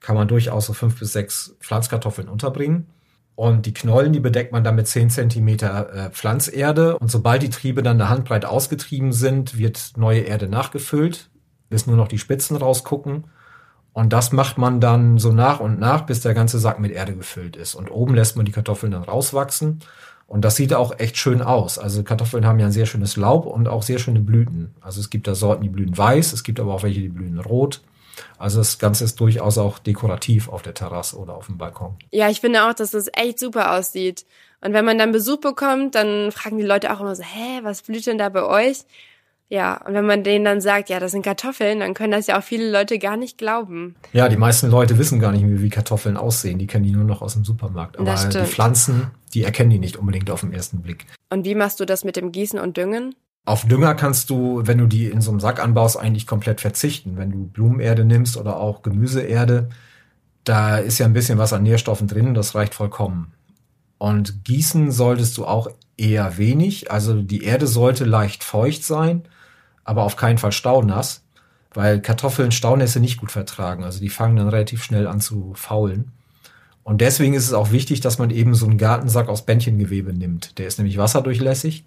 kann 0.00 0.16
man 0.16 0.28
durchaus 0.28 0.66
so 0.66 0.72
fünf 0.72 0.98
bis 0.98 1.12
sechs 1.12 1.56
Pflanzkartoffeln 1.60 2.28
unterbringen. 2.28 2.86
Und 3.34 3.66
die 3.66 3.74
Knollen, 3.74 4.12
die 4.12 4.18
bedeckt 4.18 4.50
man 4.50 4.64
dann 4.64 4.74
mit 4.74 4.88
10 4.88 5.10
Zentimeter 5.10 5.94
äh, 5.94 6.10
Pflanzerde. 6.10 6.98
Und 6.98 7.08
sobald 7.08 7.40
die 7.40 7.50
Triebe 7.50 7.84
dann 7.84 8.00
eine 8.00 8.10
Handbreit 8.10 8.44
ausgetrieben 8.44 9.12
sind, 9.12 9.56
wird 9.56 9.92
neue 9.96 10.22
Erde 10.22 10.48
nachgefüllt, 10.48 11.30
bis 11.68 11.86
nur 11.86 11.96
noch 11.96 12.08
die 12.08 12.18
Spitzen 12.18 12.56
rausgucken. 12.56 13.26
Und 13.92 14.12
das 14.12 14.32
macht 14.32 14.58
man 14.58 14.80
dann 14.80 15.18
so 15.18 15.32
nach 15.32 15.60
und 15.60 15.78
nach, 15.78 16.02
bis 16.02 16.20
der 16.20 16.34
ganze 16.34 16.58
Sack 16.58 16.80
mit 16.80 16.90
Erde 16.90 17.14
gefüllt 17.14 17.54
ist. 17.54 17.76
Und 17.76 17.92
oben 17.92 18.14
lässt 18.14 18.36
man 18.36 18.44
die 18.44 18.50
Kartoffeln 18.50 18.90
dann 18.90 19.04
rauswachsen. 19.04 19.80
Und 20.26 20.44
das 20.44 20.56
sieht 20.56 20.74
auch 20.74 20.98
echt 20.98 21.16
schön 21.16 21.40
aus. 21.40 21.78
Also 21.78 22.02
Kartoffeln 22.02 22.44
haben 22.44 22.58
ja 22.58 22.66
ein 22.66 22.72
sehr 22.72 22.86
schönes 22.86 23.16
Laub 23.16 23.46
und 23.46 23.66
auch 23.66 23.82
sehr 23.82 23.98
schöne 23.98 24.20
Blüten. 24.20 24.74
Also 24.80 25.00
es 25.00 25.10
gibt 25.10 25.26
da 25.26 25.34
Sorten, 25.34 25.62
die 25.62 25.68
blühen 25.68 25.96
weiß, 25.96 26.32
es 26.32 26.42
gibt 26.42 26.60
aber 26.60 26.74
auch 26.74 26.82
welche, 26.82 27.00
die 27.00 27.08
blühen 27.08 27.38
rot. 27.38 27.82
Also 28.38 28.58
das 28.58 28.78
Ganze 28.78 29.04
ist 29.04 29.18
durchaus 29.20 29.58
auch 29.58 29.78
dekorativ 29.78 30.48
auf 30.48 30.62
der 30.62 30.74
Terrasse 30.74 31.16
oder 31.16 31.34
auf 31.34 31.46
dem 31.46 31.58
Balkon. 31.58 31.96
Ja, 32.10 32.28
ich 32.28 32.40
finde 32.40 32.64
auch, 32.64 32.74
dass 32.74 32.92
das 32.92 33.08
echt 33.12 33.38
super 33.38 33.76
aussieht. 33.76 34.24
Und 34.60 34.72
wenn 34.72 34.84
man 34.84 34.98
dann 34.98 35.12
Besuch 35.12 35.40
bekommt, 35.40 35.94
dann 35.94 36.32
fragen 36.32 36.58
die 36.58 36.64
Leute 36.64 36.92
auch 36.92 37.00
immer 37.00 37.14
so, 37.14 37.22
hä, 37.22 37.60
was 37.62 37.82
blüht 37.82 38.06
denn 38.06 38.18
da 38.18 38.28
bei 38.28 38.42
euch? 38.42 38.84
Ja, 39.50 39.82
und 39.86 39.94
wenn 39.94 40.04
man 40.04 40.24
denen 40.24 40.44
dann 40.44 40.60
sagt, 40.60 40.90
ja, 40.90 41.00
das 41.00 41.12
sind 41.12 41.22
Kartoffeln, 41.22 41.80
dann 41.80 41.94
können 41.94 42.12
das 42.12 42.26
ja 42.26 42.38
auch 42.38 42.42
viele 42.42 42.70
Leute 42.70 42.98
gar 42.98 43.16
nicht 43.16 43.38
glauben. 43.38 43.96
Ja, 44.12 44.28
die 44.28 44.36
meisten 44.36 44.68
Leute 44.68 44.98
wissen 44.98 45.20
gar 45.20 45.32
nicht 45.32 45.42
mehr, 45.42 45.62
wie 45.62 45.70
Kartoffeln 45.70 46.18
aussehen. 46.18 46.58
Die 46.58 46.66
kennen 46.66 46.84
die 46.84 46.92
nur 46.92 47.04
noch 47.04 47.22
aus 47.22 47.32
dem 47.32 47.44
Supermarkt. 47.44 47.98
Aber 47.98 48.14
die 48.14 48.44
Pflanzen, 48.44 49.10
die 49.32 49.44
erkennen 49.44 49.70
die 49.70 49.78
nicht 49.78 49.96
unbedingt 49.96 50.30
auf 50.30 50.40
den 50.40 50.52
ersten 50.52 50.82
Blick. 50.82 51.06
Und 51.30 51.46
wie 51.46 51.54
machst 51.54 51.80
du 51.80 51.86
das 51.86 52.04
mit 52.04 52.16
dem 52.16 52.30
Gießen 52.30 52.58
und 52.58 52.76
Düngen? 52.76 53.14
Auf 53.48 53.64
Dünger 53.66 53.94
kannst 53.94 54.30
du, 54.30 54.62
wenn 54.64 54.78
du 54.78 54.86
die 54.86 55.06
in 55.06 55.20
so 55.20 55.30
einem 55.30 55.40
Sack 55.40 55.62
anbaust, 55.62 55.96
eigentlich 55.96 56.26
komplett 56.26 56.60
verzichten. 56.60 57.16
Wenn 57.16 57.30
du 57.30 57.46
Blumenerde 57.46 58.04
nimmst 58.04 58.36
oder 58.36 58.58
auch 58.58 58.82
Gemüseerde, 58.82 59.68
da 60.44 60.76
ist 60.76 60.98
ja 60.98 61.06
ein 61.06 61.12
bisschen 61.12 61.38
was 61.38 61.52
an 61.52 61.62
Nährstoffen 61.62 62.08
drin, 62.08 62.34
das 62.34 62.54
reicht 62.54 62.74
vollkommen. 62.74 63.32
Und 63.98 64.44
gießen 64.44 64.92
solltest 64.92 65.36
du 65.38 65.46
auch 65.46 65.68
eher 65.96 66.36
wenig. 66.38 66.90
Also 66.90 67.22
die 67.22 67.42
Erde 67.42 67.66
sollte 67.66 68.04
leicht 68.04 68.44
feucht 68.44 68.84
sein 68.84 69.22
aber 69.88 70.02
auf 70.02 70.16
keinen 70.16 70.36
Fall 70.36 70.52
staunass, 70.52 71.22
weil 71.72 72.02
Kartoffeln 72.02 72.52
Staunässe 72.52 73.00
nicht 73.00 73.16
gut 73.16 73.32
vertragen. 73.32 73.84
Also 73.84 74.00
die 74.00 74.10
fangen 74.10 74.36
dann 74.36 74.48
relativ 74.48 74.84
schnell 74.84 75.06
an 75.06 75.22
zu 75.22 75.52
faulen. 75.54 76.12
Und 76.84 77.00
deswegen 77.00 77.32
ist 77.32 77.46
es 77.46 77.54
auch 77.54 77.70
wichtig, 77.70 78.02
dass 78.02 78.18
man 78.18 78.28
eben 78.28 78.54
so 78.54 78.66
einen 78.66 78.76
Gartensack 78.76 79.30
aus 79.30 79.46
Bändchengewebe 79.46 80.12
nimmt. 80.12 80.58
Der 80.58 80.66
ist 80.66 80.76
nämlich 80.76 80.98
wasserdurchlässig. 80.98 81.86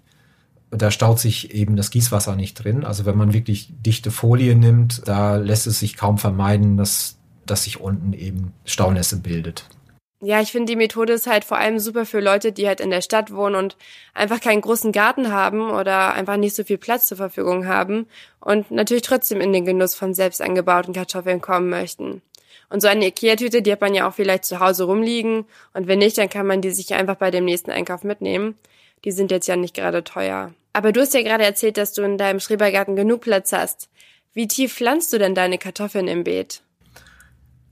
Da 0.72 0.90
staut 0.90 1.20
sich 1.20 1.54
eben 1.54 1.76
das 1.76 1.90
Gießwasser 1.90 2.34
nicht 2.34 2.54
drin. 2.54 2.84
Also 2.84 3.04
wenn 3.04 3.16
man 3.16 3.34
wirklich 3.34 3.68
dichte 3.84 4.10
Folie 4.10 4.56
nimmt, 4.56 5.02
da 5.06 5.36
lässt 5.36 5.66
es 5.66 5.78
sich 5.78 5.96
kaum 5.96 6.16
vermeiden, 6.16 6.78
dass, 6.78 7.18
dass 7.44 7.64
sich 7.64 7.78
unten 7.78 8.14
eben 8.14 8.52
Staunässe 8.64 9.18
bildet. 9.18 9.66
Ja, 10.24 10.40
ich 10.40 10.52
finde, 10.52 10.70
die 10.70 10.76
Methode 10.76 11.14
ist 11.14 11.26
halt 11.26 11.44
vor 11.44 11.58
allem 11.58 11.80
super 11.80 12.06
für 12.06 12.20
Leute, 12.20 12.52
die 12.52 12.68
halt 12.68 12.80
in 12.80 12.90
der 12.90 13.02
Stadt 13.02 13.34
wohnen 13.34 13.56
und 13.56 13.76
einfach 14.14 14.40
keinen 14.40 14.60
großen 14.60 14.92
Garten 14.92 15.32
haben 15.32 15.68
oder 15.72 16.14
einfach 16.14 16.36
nicht 16.36 16.54
so 16.54 16.62
viel 16.62 16.78
Platz 16.78 17.08
zur 17.08 17.16
Verfügung 17.16 17.66
haben 17.66 18.06
und 18.38 18.70
natürlich 18.70 19.02
trotzdem 19.02 19.40
in 19.40 19.52
den 19.52 19.64
Genuss 19.64 19.96
von 19.96 20.14
selbst 20.14 20.40
angebauten 20.40 20.94
Kartoffeln 20.94 21.40
kommen 21.40 21.68
möchten. 21.70 22.22
Und 22.70 22.82
so 22.82 22.86
eine 22.86 23.08
Ikea-Tüte, 23.08 23.62
die 23.62 23.72
hat 23.72 23.80
man 23.80 23.94
ja 23.94 24.08
auch 24.08 24.14
vielleicht 24.14 24.44
zu 24.44 24.60
Hause 24.60 24.84
rumliegen 24.84 25.44
und 25.74 25.88
wenn 25.88 25.98
nicht, 25.98 26.16
dann 26.18 26.30
kann 26.30 26.46
man 26.46 26.60
die 26.60 26.70
sich 26.70 26.94
einfach 26.94 27.16
bei 27.16 27.32
dem 27.32 27.44
nächsten 27.44 27.72
Einkauf 27.72 28.04
mitnehmen. 28.04 28.54
Die 29.04 29.12
sind 29.12 29.30
jetzt 29.30 29.48
ja 29.48 29.56
nicht 29.56 29.74
gerade 29.74 30.04
teuer. 30.04 30.52
Aber 30.72 30.92
du 30.92 31.00
hast 31.00 31.14
ja 31.14 31.22
gerade 31.22 31.44
erzählt, 31.44 31.76
dass 31.76 31.92
du 31.92 32.02
in 32.02 32.18
deinem 32.18 32.40
Schrebergarten 32.40 32.96
genug 32.96 33.22
Platz 33.22 33.52
hast. 33.52 33.88
Wie 34.32 34.48
tief 34.48 34.74
pflanzt 34.74 35.12
du 35.12 35.18
denn 35.18 35.34
deine 35.34 35.58
Kartoffeln 35.58 36.08
im 36.08 36.24
Beet? 36.24 36.62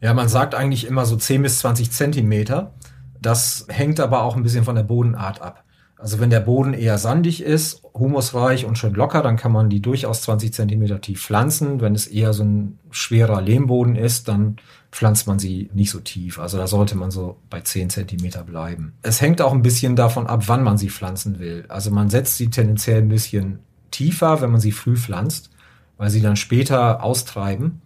Ja, 0.01 0.13
man 0.15 0.29
sagt 0.29 0.55
eigentlich 0.55 0.87
immer 0.87 1.07
so 1.07 1.17
10 1.17 1.43
bis 1.43 1.61
20 1.61 1.91
Zentimeter. 1.91 2.75
Das 3.21 3.67
hängt 3.69 4.01
aber 4.01 4.23
auch 4.23 4.37
ein 4.37 4.43
bisschen 4.43 4.65
von 4.65 4.75
der 4.75 4.83
Bodenart 4.83 5.41
ab. 5.41 5.65
Also 5.97 6.19
wenn 6.19 6.31
der 6.31 6.41
Boden 6.41 6.73
eher 6.73 6.97
sandig 6.97 7.43
ist, 7.43 7.83
humusreich 7.93 8.65
und 8.65 8.79
schön 8.79 8.95
locker, 8.95 9.23
dann 9.23 9.37
kann 9.37 9.53
man 9.53 9.69
die 9.69 9.83
durchaus 9.83 10.23
20 10.23 10.55
Zentimeter 10.55 11.03
tief 11.03 11.23
pflanzen. 11.23 11.83
Wenn 11.83 11.95
es 11.95 12.07
eher 12.07 12.33
so 12.33 12.43
ein 12.43 12.79
schwerer 12.91 13.43
Lehmboden 13.43 13.97
ist, 13.97 14.29
dann 14.29 14.57
pflanzt 14.93 15.27
man 15.27 15.39
sie 15.39 15.71
nicht 15.73 15.91
so 15.91 16.01
tief. 16.01 16.39
Also 16.39 16.59
da 16.59 16.67
sollte 16.67 16.97
man 16.97 17.11
so 17.11 17.37
bei 17.49 17.61
10 17.61 17.91
Zentimeter 17.91 18.43
bleiben. 18.43 18.95
Es 19.03 19.21
hängt 19.21 19.41
auch 19.41 19.53
ein 19.53 19.63
bisschen 19.63 19.97
davon 19.97 20.27
ab, 20.27 20.45
wann 20.47 20.65
man 20.65 20.79
sie 20.79 20.91
pflanzen 20.91 21.39
will. 21.39 21.65
Also 21.69 21.91
man 21.91 22.11
setzt 22.11 22.37
sie 22.37 22.51
tendenziell 22.51 23.03
ein 23.03 23.09
bisschen 23.09 23.61
tiefer, 23.91 24.41
wenn 24.41 24.51
man 24.51 24.61
sie 24.61 24.73
früh 24.73 24.97
pflanzt, 24.97 25.51
weil 25.97 26.11
sie 26.11 26.21
dann 26.21 26.37
später 26.37 27.03
austreiben 27.03 27.83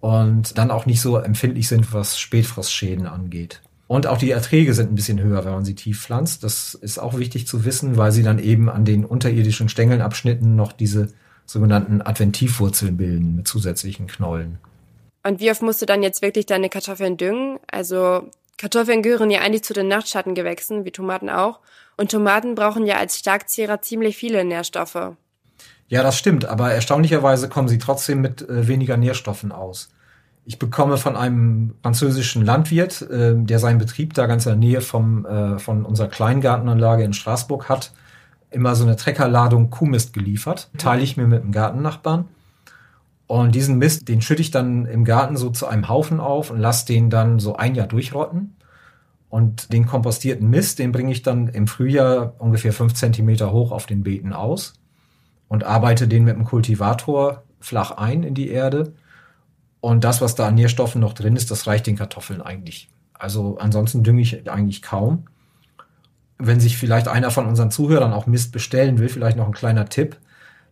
und 0.00 0.58
dann 0.58 0.70
auch 0.70 0.86
nicht 0.86 1.00
so 1.00 1.16
empfindlich 1.16 1.68
sind, 1.68 1.92
was 1.92 2.18
Spätfrostschäden 2.18 3.06
angeht. 3.06 3.62
Und 3.88 4.06
auch 4.06 4.18
die 4.18 4.30
Erträge 4.30 4.74
sind 4.74 4.90
ein 4.90 4.94
bisschen 4.94 5.20
höher, 5.20 5.44
wenn 5.44 5.52
man 5.52 5.64
sie 5.64 5.74
tief 5.74 6.00
pflanzt. 6.02 6.44
Das 6.44 6.74
ist 6.74 6.98
auch 6.98 7.18
wichtig 7.18 7.46
zu 7.46 7.64
wissen, 7.64 7.96
weil 7.96 8.10
sie 8.10 8.22
dann 8.22 8.38
eben 8.38 8.70
an 8.70 8.84
den 8.84 9.04
unterirdischen 9.04 9.68
Stängelabschnitten 9.68 10.56
noch 10.56 10.72
diese 10.72 11.08
sogenannten 11.46 12.00
Adventivwurzeln 12.00 12.96
bilden 12.96 13.36
mit 13.36 13.48
zusätzlichen 13.48 14.06
Knollen. 14.06 14.58
Und 15.22 15.40
wie 15.40 15.50
oft 15.50 15.62
musst 15.62 15.82
du 15.82 15.86
dann 15.86 16.02
jetzt 16.02 16.22
wirklich 16.22 16.46
deine 16.46 16.68
Kartoffeln 16.68 17.16
düngen? 17.16 17.58
Also 17.70 18.30
Kartoffeln 18.58 19.02
gehören 19.02 19.30
ja 19.30 19.40
eigentlich 19.40 19.64
zu 19.64 19.72
den 19.72 19.88
Nachtschattengewächsen, 19.88 20.84
wie 20.84 20.90
Tomaten 20.90 21.30
auch. 21.30 21.60
Und 21.96 22.10
Tomaten 22.10 22.54
brauchen 22.54 22.86
ja 22.86 22.96
als 22.96 23.18
Starkzehrer 23.18 23.82
ziemlich 23.82 24.16
viele 24.16 24.44
Nährstoffe. 24.44 25.16
Ja, 25.88 26.02
das 26.02 26.18
stimmt, 26.18 26.46
aber 26.46 26.72
erstaunlicherweise 26.72 27.48
kommen 27.48 27.68
sie 27.68 27.78
trotzdem 27.78 28.20
mit 28.20 28.48
äh, 28.48 28.66
weniger 28.66 28.96
Nährstoffen 28.96 29.52
aus. 29.52 29.90
Ich 30.44 30.58
bekomme 30.58 30.96
von 30.96 31.16
einem 31.16 31.74
französischen 31.82 32.44
Landwirt, 32.44 33.02
äh, 33.02 33.34
der 33.36 33.58
seinen 33.58 33.78
Betrieb 33.78 34.14
da 34.14 34.26
ganz 34.26 34.46
in 34.46 34.52
der 34.52 34.58
Nähe 34.58 34.80
vom, 34.80 35.26
äh, 35.26 35.58
von 35.58 35.84
unserer 35.84 36.08
Kleingartenanlage 36.08 37.04
in 37.04 37.12
Straßburg 37.12 37.68
hat, 37.68 37.92
immer 38.50 38.74
so 38.74 38.84
eine 38.84 38.96
Treckerladung 38.96 39.70
Kuhmist 39.70 40.12
geliefert. 40.12 40.70
Teile 40.78 41.02
ich 41.02 41.16
mir 41.16 41.26
mit 41.26 41.42
dem 41.42 41.52
Gartennachbarn. 41.52 42.26
Und 43.32 43.54
diesen 43.54 43.78
Mist, 43.78 44.08
den 44.08 44.20
schütte 44.20 44.42
ich 44.42 44.50
dann 44.50 44.84
im 44.84 45.06
Garten 45.06 45.38
so 45.38 45.48
zu 45.48 45.66
einem 45.66 45.88
Haufen 45.88 46.20
auf 46.20 46.50
und 46.50 46.58
lasse 46.58 46.84
den 46.84 47.08
dann 47.08 47.38
so 47.38 47.56
ein 47.56 47.74
Jahr 47.74 47.86
durchrotten. 47.86 48.56
Und 49.30 49.72
den 49.72 49.86
kompostierten 49.86 50.50
Mist, 50.50 50.78
den 50.78 50.92
bringe 50.92 51.12
ich 51.12 51.22
dann 51.22 51.48
im 51.48 51.66
Frühjahr 51.66 52.34
ungefähr 52.36 52.74
fünf 52.74 52.92
Zentimeter 52.92 53.50
hoch 53.50 53.72
auf 53.72 53.86
den 53.86 54.02
Beeten 54.02 54.34
aus 54.34 54.74
und 55.48 55.64
arbeite 55.64 56.08
den 56.08 56.24
mit 56.24 56.36
dem 56.36 56.44
Kultivator 56.44 57.44
flach 57.58 57.92
ein 57.92 58.22
in 58.22 58.34
die 58.34 58.50
Erde. 58.50 58.92
Und 59.80 60.04
das, 60.04 60.20
was 60.20 60.34
da 60.34 60.48
an 60.48 60.56
Nährstoffen 60.56 61.00
noch 61.00 61.14
drin 61.14 61.34
ist, 61.34 61.50
das 61.50 61.66
reicht 61.66 61.86
den 61.86 61.96
Kartoffeln 61.96 62.42
eigentlich. 62.42 62.90
Also 63.14 63.56
ansonsten 63.56 64.02
dünge 64.02 64.20
ich 64.20 64.50
eigentlich 64.50 64.82
kaum. 64.82 65.24
Wenn 66.36 66.60
sich 66.60 66.76
vielleicht 66.76 67.08
einer 67.08 67.30
von 67.30 67.46
unseren 67.46 67.70
Zuhörern 67.70 68.12
auch 68.12 68.26
Mist 68.26 68.52
bestellen 68.52 68.98
will, 68.98 69.08
vielleicht 69.08 69.38
noch 69.38 69.46
ein 69.46 69.54
kleiner 69.54 69.86
Tipp. 69.86 70.18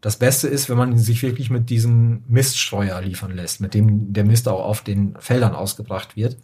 Das 0.01 0.17
Beste 0.17 0.49
ist, 0.49 0.71
wenn 0.71 0.79
man 0.79 0.97
sich 0.97 1.23
wirklich 1.23 1.51
mit 1.51 1.69
diesem 1.69 2.23
Miststreuer 2.27 3.01
liefern 3.03 3.33
lässt, 3.33 3.61
mit 3.61 3.75
dem 3.75 4.13
der 4.13 4.25
Mist 4.25 4.49
auch 4.49 4.65
auf 4.65 4.83
den 4.83 5.15
Feldern 5.19 5.55
ausgebracht 5.55 6.17
wird. 6.17 6.39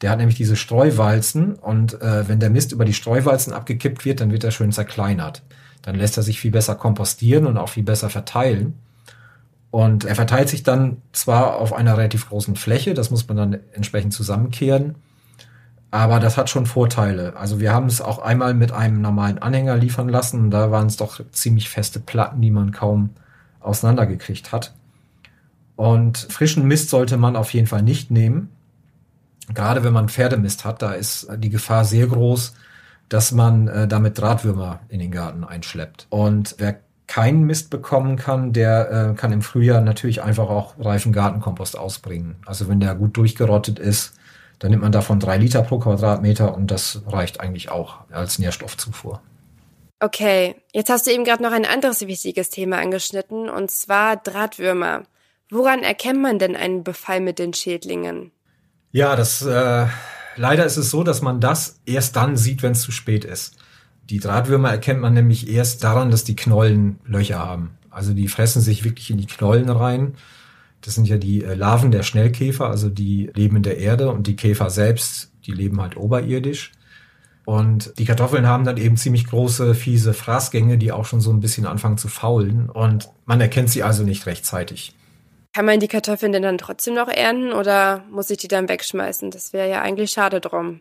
Der 0.00 0.10
hat 0.10 0.18
nämlich 0.18 0.36
diese 0.36 0.56
Streuwalzen 0.56 1.54
und 1.54 2.00
äh, 2.00 2.28
wenn 2.28 2.40
der 2.40 2.50
Mist 2.50 2.72
über 2.72 2.84
die 2.84 2.94
Streuwalzen 2.94 3.52
abgekippt 3.52 4.04
wird, 4.04 4.20
dann 4.20 4.32
wird 4.32 4.44
er 4.44 4.50
schön 4.50 4.72
zerkleinert 4.72 5.42
dann 5.84 5.96
lässt 5.96 6.16
er 6.16 6.22
sich 6.22 6.40
viel 6.40 6.50
besser 6.50 6.74
kompostieren 6.74 7.46
und 7.46 7.58
auch 7.58 7.68
viel 7.68 7.82
besser 7.82 8.08
verteilen. 8.08 8.74
Und 9.70 10.04
er 10.04 10.14
verteilt 10.14 10.48
sich 10.48 10.62
dann 10.62 11.02
zwar 11.12 11.56
auf 11.56 11.74
einer 11.74 11.98
relativ 11.98 12.28
großen 12.28 12.56
Fläche, 12.56 12.94
das 12.94 13.10
muss 13.10 13.28
man 13.28 13.36
dann 13.36 13.58
entsprechend 13.72 14.14
zusammenkehren, 14.14 14.94
aber 15.94 16.18
das 16.18 16.36
hat 16.36 16.50
schon 16.50 16.66
Vorteile. 16.66 17.36
Also 17.36 17.60
wir 17.60 17.72
haben 17.72 17.86
es 17.86 18.00
auch 18.00 18.18
einmal 18.18 18.52
mit 18.52 18.72
einem 18.72 19.00
normalen 19.00 19.38
Anhänger 19.38 19.76
liefern 19.76 20.08
lassen 20.08 20.50
da 20.50 20.72
waren 20.72 20.88
es 20.88 20.96
doch 20.96 21.20
ziemlich 21.30 21.68
feste 21.68 22.00
Platten, 22.00 22.42
die 22.42 22.50
man 22.50 22.72
kaum 22.72 23.10
auseinandergekriegt 23.60 24.50
hat. 24.50 24.74
Und 25.76 26.18
frischen 26.18 26.66
Mist 26.66 26.90
sollte 26.90 27.16
man 27.16 27.36
auf 27.36 27.54
jeden 27.54 27.68
Fall 27.68 27.82
nicht 27.82 28.10
nehmen. 28.10 28.50
Gerade 29.54 29.84
wenn 29.84 29.92
man 29.92 30.08
Pferdemist 30.08 30.64
hat, 30.64 30.82
da 30.82 30.94
ist 30.94 31.28
die 31.36 31.50
Gefahr 31.50 31.84
sehr 31.84 32.08
groß, 32.08 32.54
dass 33.08 33.30
man 33.30 33.68
äh, 33.68 33.86
damit 33.86 34.18
Drahtwürmer 34.18 34.80
in 34.88 34.98
den 34.98 35.12
Garten 35.12 35.44
einschleppt. 35.44 36.08
Und 36.10 36.56
wer 36.58 36.80
keinen 37.06 37.44
Mist 37.44 37.70
bekommen 37.70 38.16
kann, 38.16 38.52
der 38.52 38.90
äh, 38.90 39.14
kann 39.14 39.30
im 39.30 39.42
Frühjahr 39.42 39.80
natürlich 39.80 40.24
einfach 40.24 40.48
auch 40.48 40.74
reifen 40.76 41.12
Gartenkompost 41.12 41.78
ausbringen. 41.78 42.34
Also 42.46 42.66
wenn 42.66 42.80
der 42.80 42.96
gut 42.96 43.16
durchgerottet 43.16 43.78
ist, 43.78 44.14
dann 44.58 44.70
nimmt 44.70 44.82
man 44.82 44.92
davon 44.92 45.20
drei 45.20 45.36
Liter 45.36 45.62
pro 45.62 45.78
Quadratmeter 45.78 46.54
und 46.54 46.70
das 46.70 47.02
reicht 47.06 47.40
eigentlich 47.40 47.70
auch 47.70 47.98
als 48.10 48.38
Nährstoffzufuhr. 48.38 49.20
Okay, 50.00 50.56
jetzt 50.72 50.90
hast 50.90 51.06
du 51.06 51.12
eben 51.12 51.24
gerade 51.24 51.42
noch 51.42 51.52
ein 51.52 51.64
anderes 51.64 52.06
wichtiges 52.06 52.50
Thema 52.50 52.78
angeschnitten, 52.78 53.48
und 53.48 53.70
zwar 53.70 54.16
Drahtwürmer. 54.16 55.04
Woran 55.50 55.82
erkennt 55.82 56.20
man 56.20 56.38
denn 56.38 56.56
einen 56.56 56.84
Befall 56.84 57.20
mit 57.20 57.38
den 57.38 57.54
Schädlingen? 57.54 58.30
Ja, 58.92 59.16
das 59.16 59.42
äh, 59.42 59.86
leider 60.36 60.64
ist 60.64 60.76
es 60.76 60.90
so, 60.90 61.04
dass 61.04 61.22
man 61.22 61.40
das 61.40 61.80
erst 61.86 62.16
dann 62.16 62.36
sieht, 62.36 62.62
wenn 62.62 62.72
es 62.72 62.82
zu 62.82 62.92
spät 62.92 63.24
ist. 63.24 63.56
Die 64.10 64.20
Drahtwürmer 64.20 64.70
erkennt 64.70 65.00
man 65.00 65.14
nämlich 65.14 65.48
erst 65.48 65.82
daran, 65.82 66.10
dass 66.10 66.24
die 66.24 66.36
Knollen 66.36 66.98
Löcher 67.04 67.38
haben. 67.38 67.78
Also 67.90 68.12
die 68.12 68.28
fressen 68.28 68.60
sich 68.60 68.84
wirklich 68.84 69.10
in 69.10 69.18
die 69.18 69.26
Knollen 69.26 69.70
rein. 69.70 70.14
Das 70.84 70.94
sind 70.94 71.08
ja 71.08 71.16
die 71.16 71.42
äh, 71.42 71.54
Larven 71.54 71.90
der 71.90 72.02
Schnellkäfer, 72.02 72.68
also 72.68 72.90
die 72.90 73.30
leben 73.34 73.56
in 73.56 73.62
der 73.62 73.78
Erde 73.78 74.10
und 74.10 74.26
die 74.26 74.36
Käfer 74.36 74.68
selbst, 74.68 75.32
die 75.46 75.52
leben 75.52 75.80
halt 75.80 75.96
oberirdisch. 75.96 76.72
Und 77.46 77.98
die 77.98 78.04
Kartoffeln 78.04 78.46
haben 78.46 78.64
dann 78.64 78.76
eben 78.76 78.96
ziemlich 78.96 79.26
große, 79.26 79.74
fiese 79.74 80.14
Fraßgänge, 80.14 80.78
die 80.78 80.92
auch 80.92 81.04
schon 81.04 81.20
so 81.20 81.30
ein 81.30 81.40
bisschen 81.40 81.66
anfangen 81.66 81.98
zu 81.98 82.08
faulen. 82.08 82.70
Und 82.70 83.08
man 83.26 83.40
erkennt 83.40 83.70
sie 83.70 83.82
also 83.82 84.02
nicht 84.02 84.26
rechtzeitig. 84.26 84.94
Kann 85.52 85.66
man 85.66 85.78
die 85.78 85.88
Kartoffeln 85.88 86.32
denn 86.32 86.42
dann 86.42 86.58
trotzdem 86.58 86.94
noch 86.94 87.08
ernten 87.08 87.52
oder 87.52 88.02
muss 88.10 88.30
ich 88.30 88.38
die 88.38 88.48
dann 88.48 88.68
wegschmeißen? 88.68 89.30
Das 89.30 89.52
wäre 89.52 89.70
ja 89.70 89.82
eigentlich 89.82 90.10
schade 90.10 90.40
drum. 90.40 90.80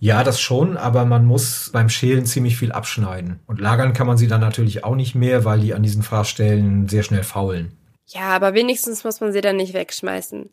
Ja, 0.00 0.24
das 0.24 0.40
schon, 0.40 0.78
aber 0.78 1.04
man 1.04 1.26
muss 1.26 1.70
beim 1.72 1.90
Schälen 1.90 2.24
ziemlich 2.24 2.56
viel 2.56 2.72
abschneiden. 2.72 3.38
Und 3.46 3.60
lagern 3.60 3.92
kann 3.92 4.06
man 4.06 4.16
sie 4.16 4.28
dann 4.28 4.40
natürlich 4.40 4.82
auch 4.82 4.96
nicht 4.96 5.14
mehr, 5.14 5.44
weil 5.44 5.60
die 5.60 5.74
an 5.74 5.82
diesen 5.82 6.02
Fraßstellen 6.02 6.88
sehr 6.88 7.02
schnell 7.02 7.22
faulen. 7.22 7.76
Ja, 8.12 8.30
aber 8.30 8.54
wenigstens 8.54 9.04
muss 9.04 9.20
man 9.20 9.32
sie 9.32 9.40
dann 9.40 9.56
nicht 9.56 9.74
wegschmeißen. 9.74 10.50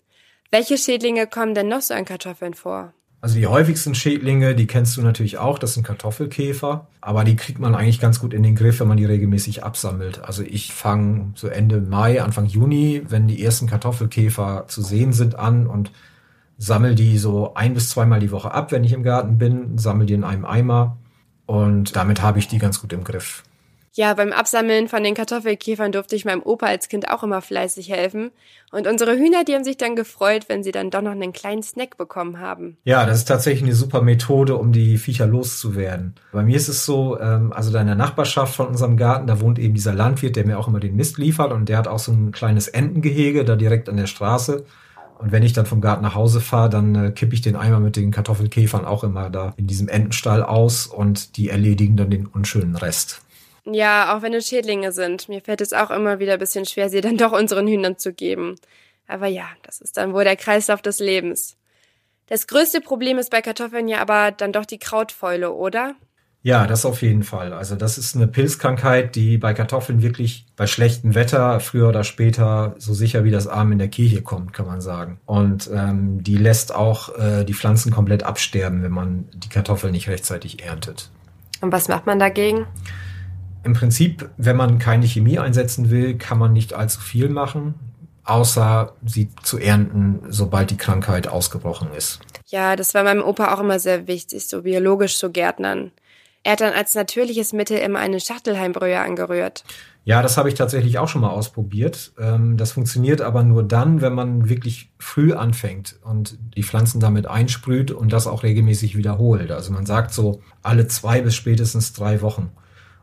Welche 0.51 0.77
Schädlinge 0.77 1.27
kommen 1.27 1.55
denn 1.55 1.67
noch 1.67 1.81
so 1.81 1.93
an 1.93 2.05
Kartoffeln 2.05 2.53
vor? 2.53 2.93
Also 3.19 3.35
die 3.35 3.47
häufigsten 3.47 3.95
Schädlinge, 3.95 4.53
die 4.53 4.67
kennst 4.67 4.95
du 4.95 5.01
natürlich 5.01 5.39
auch, 5.39 5.57
das 5.57 5.73
sind 5.73 5.85
Kartoffelkäfer, 5.85 6.87
aber 7.01 7.23
die 7.23 7.35
kriegt 7.35 7.57
man 7.57 7.73
eigentlich 7.73 7.99
ganz 7.99 8.19
gut 8.19 8.31
in 8.31 8.43
den 8.43 8.55
Griff, 8.55 8.79
wenn 8.79 8.87
man 8.87 8.97
die 8.97 9.05
regelmäßig 9.05 9.63
absammelt. 9.63 10.23
Also 10.23 10.43
ich 10.43 10.71
fange 10.71 11.31
so 11.33 11.47
Ende 11.47 11.81
Mai, 11.81 12.21
Anfang 12.21 12.45
Juni, 12.45 13.01
wenn 13.09 13.27
die 13.27 13.43
ersten 13.43 13.65
Kartoffelkäfer 13.65 14.65
zu 14.67 14.83
sehen 14.83 15.13
sind, 15.13 15.33
an 15.33 15.65
und 15.65 15.91
sammel 16.59 16.93
die 16.93 17.17
so 17.17 17.55
ein 17.55 17.73
bis 17.73 17.89
zweimal 17.89 18.19
die 18.19 18.31
Woche 18.31 18.51
ab, 18.51 18.71
wenn 18.71 18.83
ich 18.83 18.93
im 18.93 19.03
Garten 19.03 19.39
bin, 19.39 19.79
sammel 19.79 20.05
die 20.05 20.13
in 20.13 20.23
einem 20.23 20.45
Eimer 20.45 20.97
und 21.47 21.95
damit 21.95 22.21
habe 22.21 22.37
ich 22.37 22.47
die 22.47 22.59
ganz 22.59 22.81
gut 22.81 22.93
im 22.93 23.03
Griff. 23.03 23.43
Ja, 23.97 24.13
beim 24.13 24.31
Absammeln 24.31 24.87
von 24.87 25.03
den 25.03 25.15
Kartoffelkäfern 25.15 25.91
durfte 25.91 26.15
ich 26.15 26.23
meinem 26.23 26.43
Opa 26.43 26.67
als 26.67 26.87
Kind 26.87 27.09
auch 27.09 27.23
immer 27.23 27.41
fleißig 27.41 27.89
helfen. 27.89 28.29
Und 28.71 28.85
unsere 28.85 29.17
Hühner, 29.17 29.43
die 29.43 29.55
haben 29.55 29.63
sich 29.63 29.77
dann 29.77 29.95
gefreut, 29.95 30.49
wenn 30.49 30.61
sie 30.61 30.71
dann 30.71 30.91
doch 30.91 31.01
noch 31.01 31.13
einen 31.13 31.33
kleinen 31.33 31.63
Snack 31.63 31.97
bekommen 31.97 32.39
haben. 32.39 32.77
Ja, 32.83 33.07
das 33.07 33.17
ist 33.17 33.27
tatsächlich 33.27 33.63
eine 33.63 33.73
super 33.73 34.03
Methode, 34.03 34.55
um 34.55 34.71
die 34.71 34.99
Viecher 34.99 35.25
loszuwerden. 35.25 36.13
Bei 36.31 36.43
mir 36.43 36.57
ist 36.57 36.67
es 36.67 36.85
so, 36.85 37.19
ähm, 37.19 37.51
also 37.51 37.71
da 37.71 37.81
in 37.81 37.87
der 37.87 37.95
Nachbarschaft 37.95 38.55
von 38.55 38.67
unserem 38.67 38.97
Garten, 38.97 39.25
da 39.25 39.41
wohnt 39.41 39.57
eben 39.57 39.73
dieser 39.73 39.95
Landwirt, 39.95 40.35
der 40.35 40.45
mir 40.45 40.59
auch 40.59 40.67
immer 40.67 40.79
den 40.79 40.95
Mist 40.95 41.17
liefert 41.17 41.51
und 41.51 41.67
der 41.67 41.79
hat 41.79 41.87
auch 41.87 41.97
so 41.97 42.11
ein 42.11 42.31
kleines 42.31 42.67
Entengehege 42.67 43.45
da 43.45 43.55
direkt 43.55 43.89
an 43.89 43.97
der 43.97 44.05
Straße. 44.05 44.63
Und 45.17 45.31
wenn 45.31 45.41
ich 45.41 45.53
dann 45.53 45.65
vom 45.65 45.81
Garten 45.81 46.03
nach 46.03 46.13
Hause 46.13 46.39
fahre, 46.39 46.69
dann 46.69 46.93
äh, 46.93 47.11
kippe 47.11 47.33
ich 47.33 47.41
den 47.41 47.55
Eimer 47.55 47.79
mit 47.79 47.95
den 47.95 48.11
Kartoffelkäfern 48.11 48.85
auch 48.85 49.03
immer 49.03 49.31
da 49.31 49.55
in 49.57 49.65
diesem 49.65 49.87
Entenstall 49.87 50.43
aus 50.43 50.85
und 50.85 51.35
die 51.35 51.49
erledigen 51.49 51.97
dann 51.97 52.11
den 52.11 52.27
unschönen 52.27 52.75
Rest. 52.75 53.23
Ja, 53.69 54.15
auch 54.15 54.21
wenn 54.21 54.33
es 54.33 54.47
Schädlinge 54.47 54.91
sind. 54.91 55.27
Mir 55.27 55.41
fällt 55.41 55.61
es 55.61 55.73
auch 55.73 55.91
immer 55.91 56.19
wieder 56.19 56.33
ein 56.33 56.39
bisschen 56.39 56.65
schwer, 56.65 56.89
sie 56.89 57.01
dann 57.01 57.17
doch 57.17 57.33
unseren 57.33 57.67
Hühnern 57.67 57.97
zu 57.97 58.13
geben. 58.13 58.55
Aber 59.07 59.27
ja, 59.27 59.45
das 59.63 59.81
ist 59.81 59.97
dann 59.97 60.13
wohl 60.13 60.23
der 60.23 60.35
Kreislauf 60.35 60.81
des 60.81 60.99
Lebens. 60.99 61.57
Das 62.27 62.47
größte 62.47 62.81
Problem 62.81 63.17
ist 63.17 63.31
bei 63.31 63.41
Kartoffeln 63.41 63.87
ja 63.87 63.99
aber 63.99 64.31
dann 64.31 64.51
doch 64.51 64.65
die 64.65 64.79
Krautfäule, 64.79 65.53
oder? 65.53 65.95
Ja, 66.43 66.67
das 66.67 66.85
auf 66.85 67.01
jeden 67.01 67.23
Fall. 67.23 67.51
Also 67.51 67.75
das 67.75 67.97
ist 67.97 68.15
eine 68.15 68.27
Pilzkrankheit, 68.27 69.15
die 69.15 69.37
bei 69.37 69.53
Kartoffeln 69.53 70.01
wirklich 70.01 70.45
bei 70.55 70.67
schlechtem 70.67 71.15
Wetter 71.15 71.59
früher 71.59 71.89
oder 71.89 72.03
später 72.03 72.75
so 72.77 72.93
sicher 72.93 73.23
wie 73.23 73.31
das 73.31 73.47
Arm 73.47 73.71
in 73.71 73.79
der 73.79 73.89
Kirche 73.89 74.21
kommt, 74.21 74.53
kann 74.53 74.65
man 74.65 74.79
sagen. 74.79 75.19
Und 75.25 75.69
ähm, 75.73 76.23
die 76.23 76.37
lässt 76.37 76.73
auch 76.73 77.17
äh, 77.17 77.43
die 77.43 77.53
Pflanzen 77.53 77.91
komplett 77.91 78.23
absterben, 78.23 78.83
wenn 78.83 78.91
man 78.91 79.27
die 79.33 79.49
Kartoffeln 79.49 79.91
nicht 79.91 80.07
rechtzeitig 80.07 80.63
erntet. 80.63 81.09
Und 81.59 81.71
was 81.71 81.87
macht 81.87 82.05
man 82.05 82.19
dagegen? 82.19 82.65
Im 83.67 83.73
Prinzip, 83.73 84.29
wenn 84.37 84.55
man 84.55 84.79
keine 84.79 85.05
Chemie 85.05 85.39
einsetzen 85.39 85.89
will, 85.89 86.17
kann 86.17 86.39
man 86.39 86.53
nicht 86.53 86.73
allzu 86.73 87.01
viel 87.01 87.27
machen, 87.27 87.73
außer 88.23 88.93
sie 89.05 89.27
zu 89.43 89.57
ernten, 89.57 90.21
sobald 90.29 90.71
die 90.71 90.77
Krankheit 90.77 91.27
ausgebrochen 91.27 91.89
ist. 91.91 92.21
Ja, 92.45 92.77
das 92.77 92.93
war 92.93 93.03
meinem 93.03 93.21
Opa 93.21 93.53
auch 93.53 93.59
immer 93.59 93.77
sehr 93.79 94.07
wichtig, 94.07 94.47
so 94.47 94.61
biologisch 94.61 95.17
zu 95.17 95.33
gärtnern. 95.33 95.91
Er 96.43 96.53
hat 96.53 96.61
dann 96.61 96.71
als 96.71 96.95
natürliches 96.95 97.51
Mittel 97.51 97.77
immer 97.77 97.99
eine 97.99 98.21
Schachtelheimbrühe 98.21 98.97
angerührt. 98.97 99.65
Ja, 100.05 100.21
das 100.21 100.37
habe 100.37 100.47
ich 100.47 100.55
tatsächlich 100.55 100.97
auch 100.97 101.09
schon 101.09 101.19
mal 101.19 101.31
ausprobiert. 101.31 102.13
Ähm, 102.17 102.55
das 102.55 102.71
funktioniert 102.71 103.19
aber 103.19 103.43
nur 103.43 103.63
dann, 103.63 103.99
wenn 103.99 104.13
man 104.13 104.47
wirklich 104.47 104.91
früh 104.97 105.33
anfängt 105.33 105.97
und 106.05 106.37
die 106.55 106.63
Pflanzen 106.63 107.01
damit 107.01 107.27
einsprüht 107.27 107.91
und 107.91 108.13
das 108.13 108.27
auch 108.27 108.43
regelmäßig 108.43 108.95
wiederholt. 108.95 109.51
Also 109.51 109.73
man 109.73 109.85
sagt 109.85 110.13
so 110.13 110.39
alle 110.63 110.87
zwei 110.87 111.19
bis 111.19 111.35
spätestens 111.35 111.91
drei 111.91 112.21
Wochen. 112.21 112.49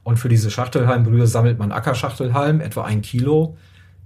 Und 0.04 0.18
für 0.18 0.28
diese 0.28 0.50
Schachtelhalmbrühe 0.50 1.26
sammelt 1.26 1.58
man 1.58 1.73
Ackerschachtelhalm, 1.73 2.61
etwa 2.61 2.84
ein 2.84 3.02
Kilo. 3.02 3.56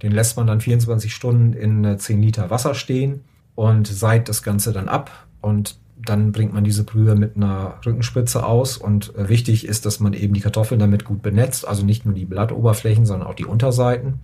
Den 0.01 0.13
lässt 0.13 0.37
man 0.37 0.47
dann 0.47 0.61
24 0.61 1.13
Stunden 1.13 1.53
in 1.53 1.99
10 1.99 2.21
Liter 2.21 2.49
Wasser 2.49 2.73
stehen 2.73 3.21
und 3.55 3.85
seit 3.85 4.29
das 4.29 4.41
Ganze 4.41 4.71
dann 4.71 4.87
ab. 4.87 5.11
Und 5.41 5.77
dann 5.97 6.31
bringt 6.31 6.53
man 6.53 6.63
diese 6.63 6.85
Brühe 6.85 7.15
mit 7.15 7.35
einer 7.35 7.75
Rückenspitze 7.85 8.45
aus. 8.45 8.77
Und 8.77 9.13
äh, 9.15 9.27
wichtig 9.27 9.67
ist, 9.67 9.85
dass 9.85 9.99
man 9.99 10.13
eben 10.13 10.33
die 10.33 10.39
Kartoffeln 10.39 10.79
damit 10.79 11.03
gut 11.03 11.21
benetzt. 11.21 11.67
Also 11.67 11.85
nicht 11.85 12.05
nur 12.05 12.13
die 12.15 12.25
Blattoberflächen, 12.25 13.05
sondern 13.05 13.27
auch 13.27 13.35
die 13.35 13.45
Unterseiten. 13.45 14.19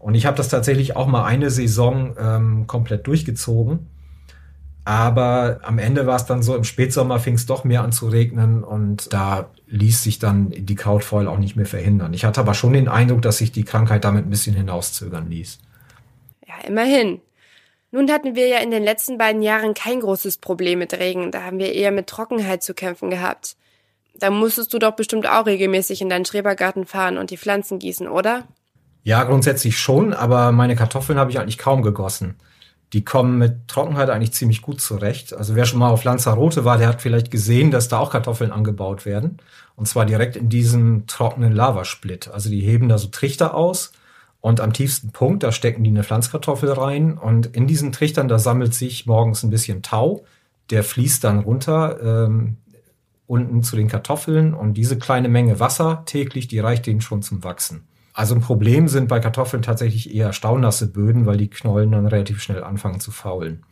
Und 0.00 0.14
ich 0.14 0.26
habe 0.26 0.36
das 0.36 0.48
tatsächlich 0.48 0.96
auch 0.96 1.06
mal 1.06 1.24
eine 1.24 1.50
Saison 1.50 2.16
ähm, 2.18 2.66
komplett 2.66 3.06
durchgezogen. 3.06 3.86
Aber 4.84 5.60
am 5.62 5.78
Ende 5.78 6.06
war 6.06 6.16
es 6.16 6.24
dann 6.24 6.42
so, 6.42 6.56
im 6.56 6.64
Spätsommer 6.64 7.20
fing 7.20 7.34
es 7.34 7.46
doch 7.46 7.64
mehr 7.64 7.82
an 7.82 7.92
zu 7.92 8.08
regnen 8.08 8.64
und 8.64 9.12
da 9.12 9.50
ließ 9.66 10.02
sich 10.02 10.18
dann 10.18 10.50
die 10.50 10.74
Krautfäule 10.74 11.30
auch 11.30 11.38
nicht 11.38 11.56
mehr 11.56 11.66
verhindern. 11.66 12.14
Ich 12.14 12.24
hatte 12.24 12.40
aber 12.40 12.54
schon 12.54 12.72
den 12.72 12.88
Eindruck, 12.88 13.22
dass 13.22 13.38
sich 13.38 13.52
die 13.52 13.64
Krankheit 13.64 14.04
damit 14.04 14.26
ein 14.26 14.30
bisschen 14.30 14.56
hinauszögern 14.56 15.28
ließ. 15.28 15.58
Ja, 16.48 16.54
immerhin. 16.66 17.20
Nun 17.92 18.10
hatten 18.10 18.36
wir 18.36 18.46
ja 18.46 18.58
in 18.58 18.70
den 18.70 18.84
letzten 18.84 19.18
beiden 19.18 19.42
Jahren 19.42 19.74
kein 19.74 20.00
großes 20.00 20.38
Problem 20.38 20.78
mit 20.78 20.94
Regen. 20.94 21.30
Da 21.30 21.42
haben 21.42 21.58
wir 21.58 21.72
eher 21.72 21.90
mit 21.90 22.06
Trockenheit 22.06 22.62
zu 22.62 22.72
kämpfen 22.72 23.10
gehabt. 23.10 23.56
Da 24.14 24.30
musstest 24.30 24.72
du 24.72 24.78
doch 24.78 24.92
bestimmt 24.92 25.28
auch 25.28 25.46
regelmäßig 25.46 26.00
in 26.00 26.08
deinen 26.08 26.24
Schrebergarten 26.24 26.86
fahren 26.86 27.18
und 27.18 27.30
die 27.30 27.36
Pflanzen 27.38 27.78
gießen, 27.78 28.08
oder? 28.08 28.44
Ja, 29.02 29.24
grundsätzlich 29.24 29.78
schon, 29.78 30.12
aber 30.12 30.52
meine 30.52 30.76
Kartoffeln 30.76 31.18
habe 31.18 31.30
ich 31.30 31.38
eigentlich 31.38 31.58
kaum 31.58 31.82
gegossen 31.82 32.36
die 32.92 33.04
kommen 33.04 33.38
mit 33.38 33.68
Trockenheit 33.68 34.10
eigentlich 34.10 34.32
ziemlich 34.32 34.62
gut 34.62 34.80
zurecht. 34.80 35.32
Also 35.32 35.54
wer 35.54 35.64
schon 35.64 35.78
mal 35.78 35.90
auf 35.90 36.04
Lanzarote 36.04 36.64
war, 36.64 36.76
der 36.76 36.88
hat 36.88 37.02
vielleicht 37.02 37.30
gesehen, 37.30 37.70
dass 37.70 37.88
da 37.88 37.98
auch 37.98 38.10
Kartoffeln 38.10 38.50
angebaut 38.50 39.06
werden. 39.06 39.38
Und 39.76 39.86
zwar 39.86 40.06
direkt 40.06 40.36
in 40.36 40.48
diesem 40.48 41.06
trockenen 41.06 41.52
Lavasplit. 41.52 42.28
Also 42.28 42.50
die 42.50 42.60
heben 42.60 42.88
da 42.88 42.98
so 42.98 43.08
Trichter 43.08 43.54
aus 43.54 43.92
und 44.40 44.60
am 44.60 44.72
tiefsten 44.72 45.10
Punkt, 45.12 45.42
da 45.42 45.52
stecken 45.52 45.84
die 45.84 45.90
eine 45.90 46.02
Pflanzkartoffel 46.02 46.72
rein. 46.72 47.18
Und 47.18 47.46
in 47.54 47.66
diesen 47.66 47.92
Trichtern, 47.92 48.28
da 48.28 48.38
sammelt 48.38 48.74
sich 48.74 49.06
morgens 49.06 49.42
ein 49.42 49.50
bisschen 49.50 49.82
Tau. 49.82 50.24
Der 50.70 50.82
fließt 50.82 51.22
dann 51.24 51.40
runter 51.40 51.98
ähm, 52.02 52.56
unten 53.26 53.62
zu 53.62 53.76
den 53.76 53.88
Kartoffeln. 53.88 54.54
Und 54.54 54.74
diese 54.74 54.98
kleine 54.98 55.28
Menge 55.28 55.60
Wasser 55.60 56.02
täglich, 56.06 56.48
die 56.48 56.58
reicht 56.58 56.86
denen 56.86 57.02
schon 57.02 57.22
zum 57.22 57.44
Wachsen. 57.44 57.86
Also 58.12 58.34
ein 58.34 58.40
Problem 58.40 58.88
sind 58.88 59.08
bei 59.08 59.20
Kartoffeln 59.20 59.62
tatsächlich 59.62 60.14
eher 60.14 60.32
staunasse 60.32 60.90
Böden, 60.90 61.26
weil 61.26 61.36
die 61.36 61.50
Knollen 61.50 61.92
dann 61.92 62.06
relativ 62.06 62.42
schnell 62.42 62.64
anfangen 62.64 63.00
zu 63.00 63.10
faulen 63.10 63.64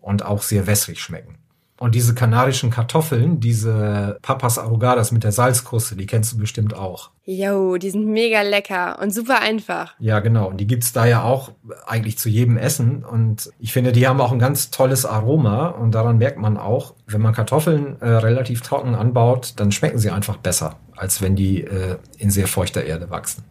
und 0.00 0.24
auch 0.24 0.42
sehr 0.42 0.66
wässrig 0.66 1.00
schmecken. 1.00 1.38
Und 1.80 1.96
diese 1.96 2.14
kanarischen 2.14 2.70
Kartoffeln, 2.70 3.40
diese 3.40 4.18
Papas 4.22 4.58
Arrugadas 4.58 5.10
mit 5.10 5.24
der 5.24 5.32
Salzkruste, 5.32 5.96
die 5.96 6.06
kennst 6.06 6.32
du 6.32 6.38
bestimmt 6.38 6.72
auch. 6.72 7.10
Jo, 7.24 7.78
die 7.78 7.90
sind 7.90 8.06
mega 8.06 8.42
lecker 8.42 9.00
und 9.02 9.12
super 9.12 9.40
einfach. 9.40 9.94
Ja, 9.98 10.20
genau. 10.20 10.50
Und 10.50 10.58
die 10.58 10.68
gibt's 10.68 10.92
da 10.92 11.04
ja 11.04 11.24
auch 11.24 11.50
eigentlich 11.84 12.16
zu 12.16 12.28
jedem 12.28 12.56
Essen. 12.56 13.04
Und 13.04 13.50
ich 13.58 13.72
finde, 13.72 13.90
die 13.90 14.06
haben 14.06 14.20
auch 14.20 14.30
ein 14.30 14.38
ganz 14.38 14.70
tolles 14.70 15.04
Aroma. 15.04 15.66
Und 15.66 15.96
daran 15.96 16.18
merkt 16.18 16.38
man 16.38 16.58
auch, 16.58 16.94
wenn 17.06 17.20
man 17.20 17.34
Kartoffeln 17.34 18.00
äh, 18.00 18.08
relativ 18.08 18.60
trocken 18.60 18.94
anbaut, 18.94 19.54
dann 19.56 19.72
schmecken 19.72 19.98
sie 19.98 20.10
einfach 20.10 20.36
besser, 20.36 20.76
als 20.94 21.22
wenn 21.22 21.34
die 21.34 21.64
äh, 21.64 21.96
in 22.18 22.30
sehr 22.30 22.46
feuchter 22.46 22.84
Erde 22.84 23.10
wachsen. 23.10 23.42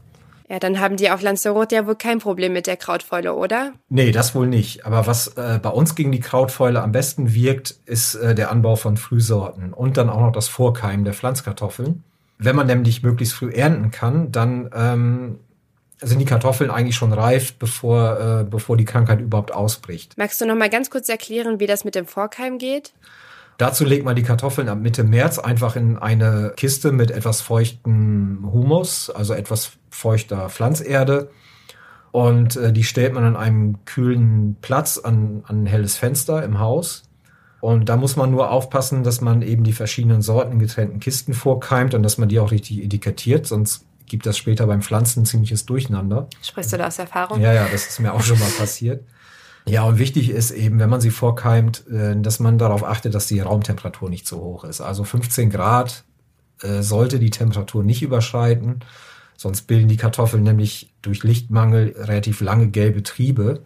Ja, 0.54 0.60
dann 0.60 0.80
haben 0.80 0.98
die 0.98 1.10
auf 1.10 1.24
Lanzarote 1.24 1.74
ja 1.74 1.88
wohl 1.88 1.96
kein 1.96 2.20
Problem 2.20 2.54
mit 2.54 2.68
der 2.68 2.78
Krautfäule, 2.78 3.34
oder? 3.34 3.74
Nee, 3.90 4.12
das 4.12 4.36
wohl 4.36 4.46
nicht. 4.46 4.86
Aber 4.86 5.08
was 5.08 5.30
äh, 5.30 5.60
bei 5.60 5.72
uns 5.72 5.96
gegen 5.96 6.12
die 6.12 6.20
Krautfäule 6.20 6.84
am 6.84 6.92
besten 6.92 7.34
wirkt, 7.34 7.74
ist 7.88 8.14
äh, 8.14 8.36
der 8.36 8.52
Anbau 8.52 8.76
von 8.76 8.96
Frühsorten 8.96 9.74
und 9.74 9.98
dann 9.98 10.12
auch 10.12 10.20
noch 10.20 10.32
das 10.32 10.48
Vorkeimen 10.48 11.06
der 11.06 11.16
Pflanzkartoffeln. 11.16 12.04
Wenn 12.38 12.56
man 12.56 12.68
nämlich 12.68 13.02
möglichst 13.02 13.34
früh 13.34 13.50
ernten 13.52 13.90
kann, 13.90 14.32
dann 14.32 14.70
ähm, 14.76 15.40
sind 16.00 16.20
die 16.20 16.26
Kartoffeln 16.26 16.70
eigentlich 16.70 16.98
schon 16.98 17.14
reif, 17.14 17.56
bevor, 17.56 18.20
äh, 18.20 18.44
bevor 18.44 18.78
die 18.78 18.86
Krankheit 18.86 19.22
überhaupt 19.22 19.52
ausbricht. 19.52 20.16
Magst 20.20 20.40
du 20.40 20.46
noch 20.46 20.56
mal 20.56 20.70
ganz 20.70 20.92
kurz 20.92 21.10
erklären, 21.10 21.60
wie 21.60 21.66
das 21.66 21.84
mit 21.84 21.96
dem 21.96 22.06
Vorkeimen 22.06 22.60
geht? 22.60 22.94
Dazu 23.58 23.86
legt 23.86 24.06
man 24.06 24.16
die 24.16 24.24
Kartoffeln 24.24 24.70
ab 24.70 24.80
Mitte 24.80 25.04
März 25.04 25.40
einfach 25.40 25.76
in 25.76 25.98
eine 25.98 26.54
Kiste 26.56 26.92
mit 26.92 27.12
etwas 27.12 27.42
feuchtem 27.42 28.50
Humus, 28.52 29.10
also 29.10 29.34
etwas 29.34 29.74
feuchter 29.90 30.50
Pflanzerde. 30.50 31.30
Und 32.12 32.56
äh, 32.56 32.72
die 32.72 32.84
stellt 32.84 33.14
man 33.14 33.24
an 33.24 33.36
einem 33.36 33.86
kühlen 33.86 34.58
Platz 34.62 34.98
an, 34.98 35.44
an 35.48 35.64
ein 35.64 35.66
helles 35.66 35.98
Fenster 35.98 36.44
im 36.44 36.60
Haus. 36.60 37.04
Und 37.60 37.88
da 37.88 37.96
muss 37.96 38.18
man 38.18 38.30
nur 38.30 38.52
aufpassen, 38.52 39.04
dass 39.04 39.22
man 39.22 39.42
eben 39.42 39.64
die 39.64 39.72
verschiedenen 39.72 40.22
Sorten 40.22 40.54
in 40.54 40.60
getrennten 40.60 41.00
Kisten 41.00 41.34
vorkeimt 41.34 41.94
und 41.94 42.04
dass 42.04 42.18
man 42.18 42.28
die 42.28 42.40
auch 42.40 42.52
richtig 42.52 42.84
etikettiert, 42.84 43.48
sonst 43.48 43.86
gibt 44.06 44.26
das 44.26 44.38
später 44.38 44.68
beim 44.68 44.82
Pflanzen 44.82 45.22
ein 45.22 45.26
ziemliches 45.26 45.66
Durcheinander. 45.66 46.28
Sprichst 46.42 46.74
du 46.74 46.78
da 46.78 46.88
aus 46.88 47.00
Erfahrung? 47.00 47.40
Ja, 47.40 47.54
ja, 47.54 47.68
das 47.72 47.88
ist 47.88 48.00
mir 48.00 48.14
auch 48.14 48.22
schon 48.22 48.38
mal 48.38 48.50
passiert. 48.60 49.06
Ja, 49.66 49.84
und 49.86 49.98
wichtig 49.98 50.30
ist 50.30 50.52
eben, 50.52 50.80
wenn 50.80 50.90
man 50.90 51.02
sie 51.02 51.10
vorkeimt, 51.10 51.88
äh, 51.88 52.20
dass 52.20 52.40
man 52.40 52.58
darauf 52.58 52.84
achtet, 52.84 53.16
dass 53.16 53.28
die 53.28 53.40
Raumtemperatur 53.40 54.10
nicht 54.10 54.28
zu 54.28 54.42
hoch 54.42 54.64
ist. 54.64 54.82
Also 54.82 55.04
15 55.04 55.50
Grad 55.50 56.04
äh, 56.62 56.82
sollte 56.82 57.20
die 57.20 57.30
Temperatur 57.30 57.84
nicht 57.84 58.02
überschreiten, 58.02 58.82
sonst 59.38 59.64
bilden 59.64 59.88
die 59.88 59.98
Kartoffeln 59.98 60.44
nämlich 60.44 60.94
durch 61.02 61.24
Lichtmangel 61.24 61.96
relativ 61.98 62.42
lange 62.42 62.70
gelbe 62.70 63.04
Triebe 63.04 63.64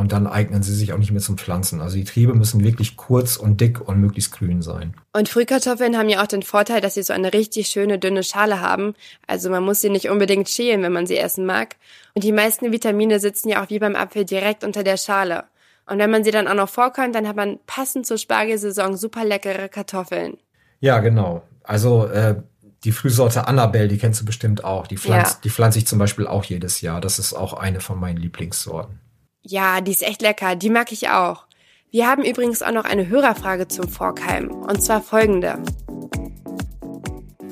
und 0.00 0.12
dann 0.12 0.26
eignen 0.26 0.62
sie 0.62 0.74
sich 0.74 0.94
auch 0.94 0.98
nicht 0.98 1.12
mehr 1.12 1.20
zum 1.20 1.36
Pflanzen. 1.36 1.82
Also 1.82 1.96
die 1.96 2.04
Triebe 2.04 2.32
müssen 2.32 2.64
wirklich 2.64 2.96
kurz 2.96 3.36
und 3.36 3.60
dick 3.60 3.86
und 3.86 4.00
möglichst 4.00 4.32
grün 4.32 4.62
sein. 4.62 4.94
Und 5.12 5.28
Frühkartoffeln 5.28 5.98
haben 5.98 6.08
ja 6.08 6.22
auch 6.22 6.26
den 6.26 6.42
Vorteil, 6.42 6.80
dass 6.80 6.94
sie 6.94 7.02
so 7.02 7.12
eine 7.12 7.34
richtig 7.34 7.68
schöne 7.68 7.98
dünne 7.98 8.22
Schale 8.22 8.62
haben. 8.62 8.94
Also 9.26 9.50
man 9.50 9.62
muss 9.62 9.82
sie 9.82 9.90
nicht 9.90 10.08
unbedingt 10.08 10.48
schälen, 10.48 10.82
wenn 10.82 10.94
man 10.94 11.06
sie 11.06 11.18
essen 11.18 11.44
mag. 11.44 11.76
Und 12.14 12.24
die 12.24 12.32
meisten 12.32 12.72
Vitamine 12.72 13.20
sitzen 13.20 13.50
ja 13.50 13.62
auch 13.62 13.68
wie 13.68 13.78
beim 13.78 13.94
Apfel 13.94 14.24
direkt 14.24 14.64
unter 14.64 14.84
der 14.84 14.96
Schale. 14.96 15.44
Und 15.84 15.98
wenn 15.98 16.10
man 16.10 16.24
sie 16.24 16.30
dann 16.30 16.48
auch 16.48 16.54
noch 16.54 16.70
vorkommt, 16.70 17.14
dann 17.14 17.28
hat 17.28 17.36
man 17.36 17.58
passend 17.66 18.06
zur 18.06 18.16
Spargelsaison 18.16 18.96
super 18.96 19.26
leckere 19.26 19.68
Kartoffeln. 19.68 20.38
Ja, 20.80 21.00
genau. 21.00 21.42
Also 21.62 22.06
äh, 22.06 22.36
die 22.84 22.92
Frühsorte 22.92 23.46
Annabelle, 23.46 23.88
die 23.88 23.98
kennst 23.98 24.22
du 24.22 24.24
bestimmt 24.24 24.64
auch. 24.64 24.86
Die 24.86 24.96
pflanzt, 24.96 25.34
ja. 25.34 25.40
die 25.44 25.50
pflanze 25.50 25.78
ich 25.78 25.86
zum 25.86 25.98
Beispiel 25.98 26.26
auch 26.26 26.44
jedes 26.44 26.80
Jahr. 26.80 27.02
Das 27.02 27.18
ist 27.18 27.34
auch 27.34 27.52
eine 27.52 27.80
von 27.80 28.00
meinen 28.00 28.16
Lieblingssorten. 28.16 28.98
Ja, 29.42 29.80
die 29.80 29.92
ist 29.92 30.02
echt 30.02 30.20
lecker. 30.20 30.54
Die 30.54 30.68
mag 30.68 30.92
ich 30.92 31.08
auch. 31.08 31.46
Wir 31.90 32.06
haben 32.06 32.22
übrigens 32.22 32.62
auch 32.62 32.72
noch 32.72 32.84
eine 32.84 33.08
Hörerfrage 33.08 33.68
zum 33.68 33.88
Forkheim. 33.88 34.50
Und 34.50 34.82
zwar 34.82 35.00
folgende. 35.00 35.58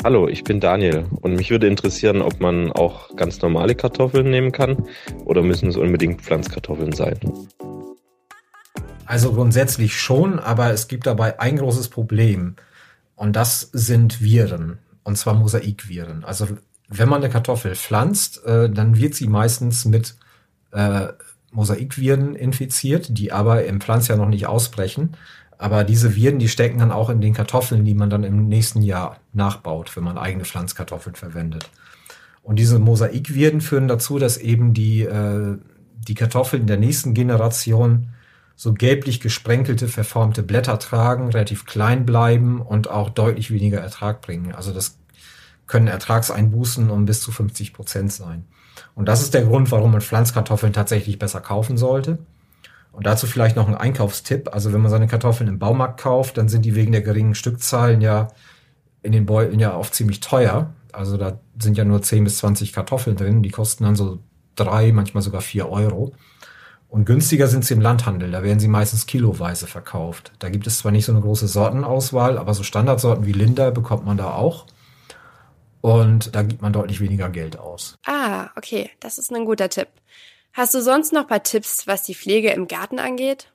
Hallo, 0.05 0.29
ich 0.29 0.45
bin 0.45 0.61
Daniel 0.61 1.07
und 1.23 1.35
mich 1.35 1.51
würde 1.51 1.67
interessieren, 1.67 2.21
ob 2.21 2.41
man 2.41 2.71
auch 2.73 3.17
ganz 3.17 3.41
normale 3.41 3.75
Kartoffeln 3.75 4.31
nehmen 4.31 4.53
kann 4.53 4.87
oder 5.25 5.43
müssen 5.43 5.71
es 5.71 5.77
unbedingt 5.77 6.21
Pflanzkartoffeln 6.21 6.93
sein? 6.93 7.19
Also 9.07 9.33
grundsätzlich 9.33 9.99
schon, 9.99 10.39
aber 10.39 10.71
es 10.71 10.89
gibt 10.89 11.07
dabei 11.07 11.41
ein 11.41 11.57
großes 11.57 11.89
Problem 11.89 12.57
und 13.17 13.35
das 13.35 13.63
sind 13.73 14.21
Viren 14.21 14.79
und 15.05 15.17
zwar 15.17 15.35
Mosaikviren. 15.35 16.23
Also 16.23 16.49
wenn 16.89 17.09
man 17.09 17.23
eine 17.23 17.33
Kartoffel 17.33 17.75
pflanzt, 17.75 18.45
äh, 18.45 18.69
dann 18.69 18.99
wird 18.99 19.15
sie 19.15 19.27
meistens 19.27 19.87
mit 19.87 20.15
äh, 20.73 21.09
Mosaikviren 21.51 22.35
infiziert, 22.35 23.17
die 23.17 23.33
aber 23.33 23.65
im 23.65 23.81
Pflanzjahr 23.81 24.19
noch 24.19 24.29
nicht 24.29 24.47
ausbrechen. 24.47 25.17
Aber 25.59 25.83
diese 25.83 26.15
Viren, 26.15 26.39
die 26.39 26.49
stecken 26.49 26.79
dann 26.79 26.93
auch 26.93 27.11
in 27.11 27.21
den 27.21 27.35
Kartoffeln, 27.35 27.85
die 27.85 27.95
man 27.95 28.11
dann 28.11 28.23
im 28.23 28.47
nächsten 28.47 28.83
Jahr 28.83 29.19
nachbaut, 29.33 29.97
wenn 29.97 30.05
man 30.05 30.17
eigene 30.17 30.45
Pflanzkartoffeln 30.45 31.17
verwendet. 31.17 31.69
Und 32.43 32.59
diese 32.59 32.79
Mosaikviren 32.79 33.61
führen 33.61 33.89
dazu, 33.89 34.19
dass 34.19 34.37
eben 34.37 34.73
die, 34.73 35.03
äh, 35.03 35.59
die 35.97 36.15
Kartoffeln 36.15 36.67
der 36.67 36.77
nächsten 36.77 37.13
Generation 37.13 38.11
so 38.55 38.73
gelblich 38.73 39.21
gesprenkelte, 39.21 39.89
verformte 39.89 40.43
Blätter 40.43 40.79
tragen, 40.79 41.29
relativ 41.29 41.67
klein 41.67 42.07
bleiben 42.07 42.61
und 42.61 42.89
auch 42.89 43.11
deutlich 43.11 43.51
weniger 43.51 43.81
Ertrag 43.81 44.21
bringen. 44.21 44.53
Also 44.53 44.73
das 44.73 44.99
können 45.67 45.87
Ertragseinbußen 45.87 46.91
um 46.91 47.05
bis 47.05 47.21
zu 47.21 47.31
50 47.31 47.73
Prozent 47.73 48.13
sein. 48.13 48.47
Und 48.99 49.07
das 49.07 49.23
ist 49.23 49.33
der 49.33 49.45
Grund, 49.45 49.71
warum 49.71 49.93
man 49.93 50.01
Pflanzkartoffeln 50.01 50.73
tatsächlich 50.73 51.21
besser 51.21 51.41
kaufen 51.41 51.79
sollte. 51.79 52.19
Und 52.91 53.07
dazu 53.07 53.29
vielleicht 53.29 53.55
noch 53.55 53.69
ein 53.69 53.77
Einkaufstipp. 53.77 54.53
Also 54.53 54.73
wenn 54.73 54.81
man 54.81 54.91
seine 54.91 55.07
Kartoffeln 55.07 55.49
im 55.49 55.61
Baumarkt 55.61 56.01
kauft, 56.01 56.37
dann 56.37 56.49
sind 56.49 56.65
die 56.65 56.75
wegen 56.75 56.91
der 56.91 57.03
geringen 57.03 57.37
Stückzahlen 57.37 58.01
ja 58.01 58.27
in 59.03 59.13
den 59.13 59.25
Beuteln 59.25 59.61
ja 59.61 59.77
oft 59.77 59.95
ziemlich 59.95 60.19
teuer. 60.19 60.75
Also 60.91 61.17
da 61.17 61.39
sind 61.61 61.79
ja 61.79 61.85
nur 61.85 62.03
10 62.03 62.25
bis 62.25 62.39
20 62.39 62.73
Kartoffeln 62.73 63.17
drin. 63.17 63.45
Die 63.45 63.51
kosten 63.51 63.85
dann 63.85 63.95
so 63.95 64.19
drei, 64.57 64.91
manchmal 64.91 65.23
sogar 65.23 65.43
vier 65.43 65.69
Euro. 65.69 66.13
Und 66.89 67.05
günstiger 67.05 67.47
sind 67.47 67.65
sie 67.65 67.75
im 67.75 67.81
Landhandel. 67.81 68.33
Da 68.33 68.43
werden 68.43 68.59
sie 68.59 68.67
meistens 68.67 69.07
kiloweise 69.07 69.69
verkauft. 69.69 70.33
Da 70.41 70.49
gibt 70.49 70.67
es 70.67 70.79
zwar 70.79 70.91
nicht 70.91 71.05
so 71.05 71.13
eine 71.13 71.21
große 71.21 71.47
Sortenauswahl, 71.47 72.37
aber 72.37 72.53
so 72.53 72.65
Standardsorten 72.65 73.27
wie 73.27 73.33
Linda 73.33 73.71
bekommt 73.71 74.05
man 74.05 74.17
da 74.17 74.33
auch. 74.33 74.67
Und 75.81 76.35
da 76.35 76.43
gibt 76.43 76.63
man 76.63 76.73
deutlich 76.73 77.01
weniger 77.01 77.29
Geld 77.29 77.59
aus. 77.59 77.99
Ah, 78.07 78.49
okay. 78.57 78.91
Das 79.01 79.19
ist 79.19 79.33
ein 79.33 79.45
guter 79.45 79.69
Tipp. 79.69 79.89
Hast 80.53 80.75
du 80.75 80.83
sonst 80.83 81.13
noch 81.13 81.23
ein 81.23 81.27
paar 81.29 81.43
Tipps, 81.43 81.87
was 81.87 82.03
die 82.03 82.15
Pflege 82.15 82.51
im 82.51 82.67
Garten 82.67 82.99
angeht? 82.99 83.51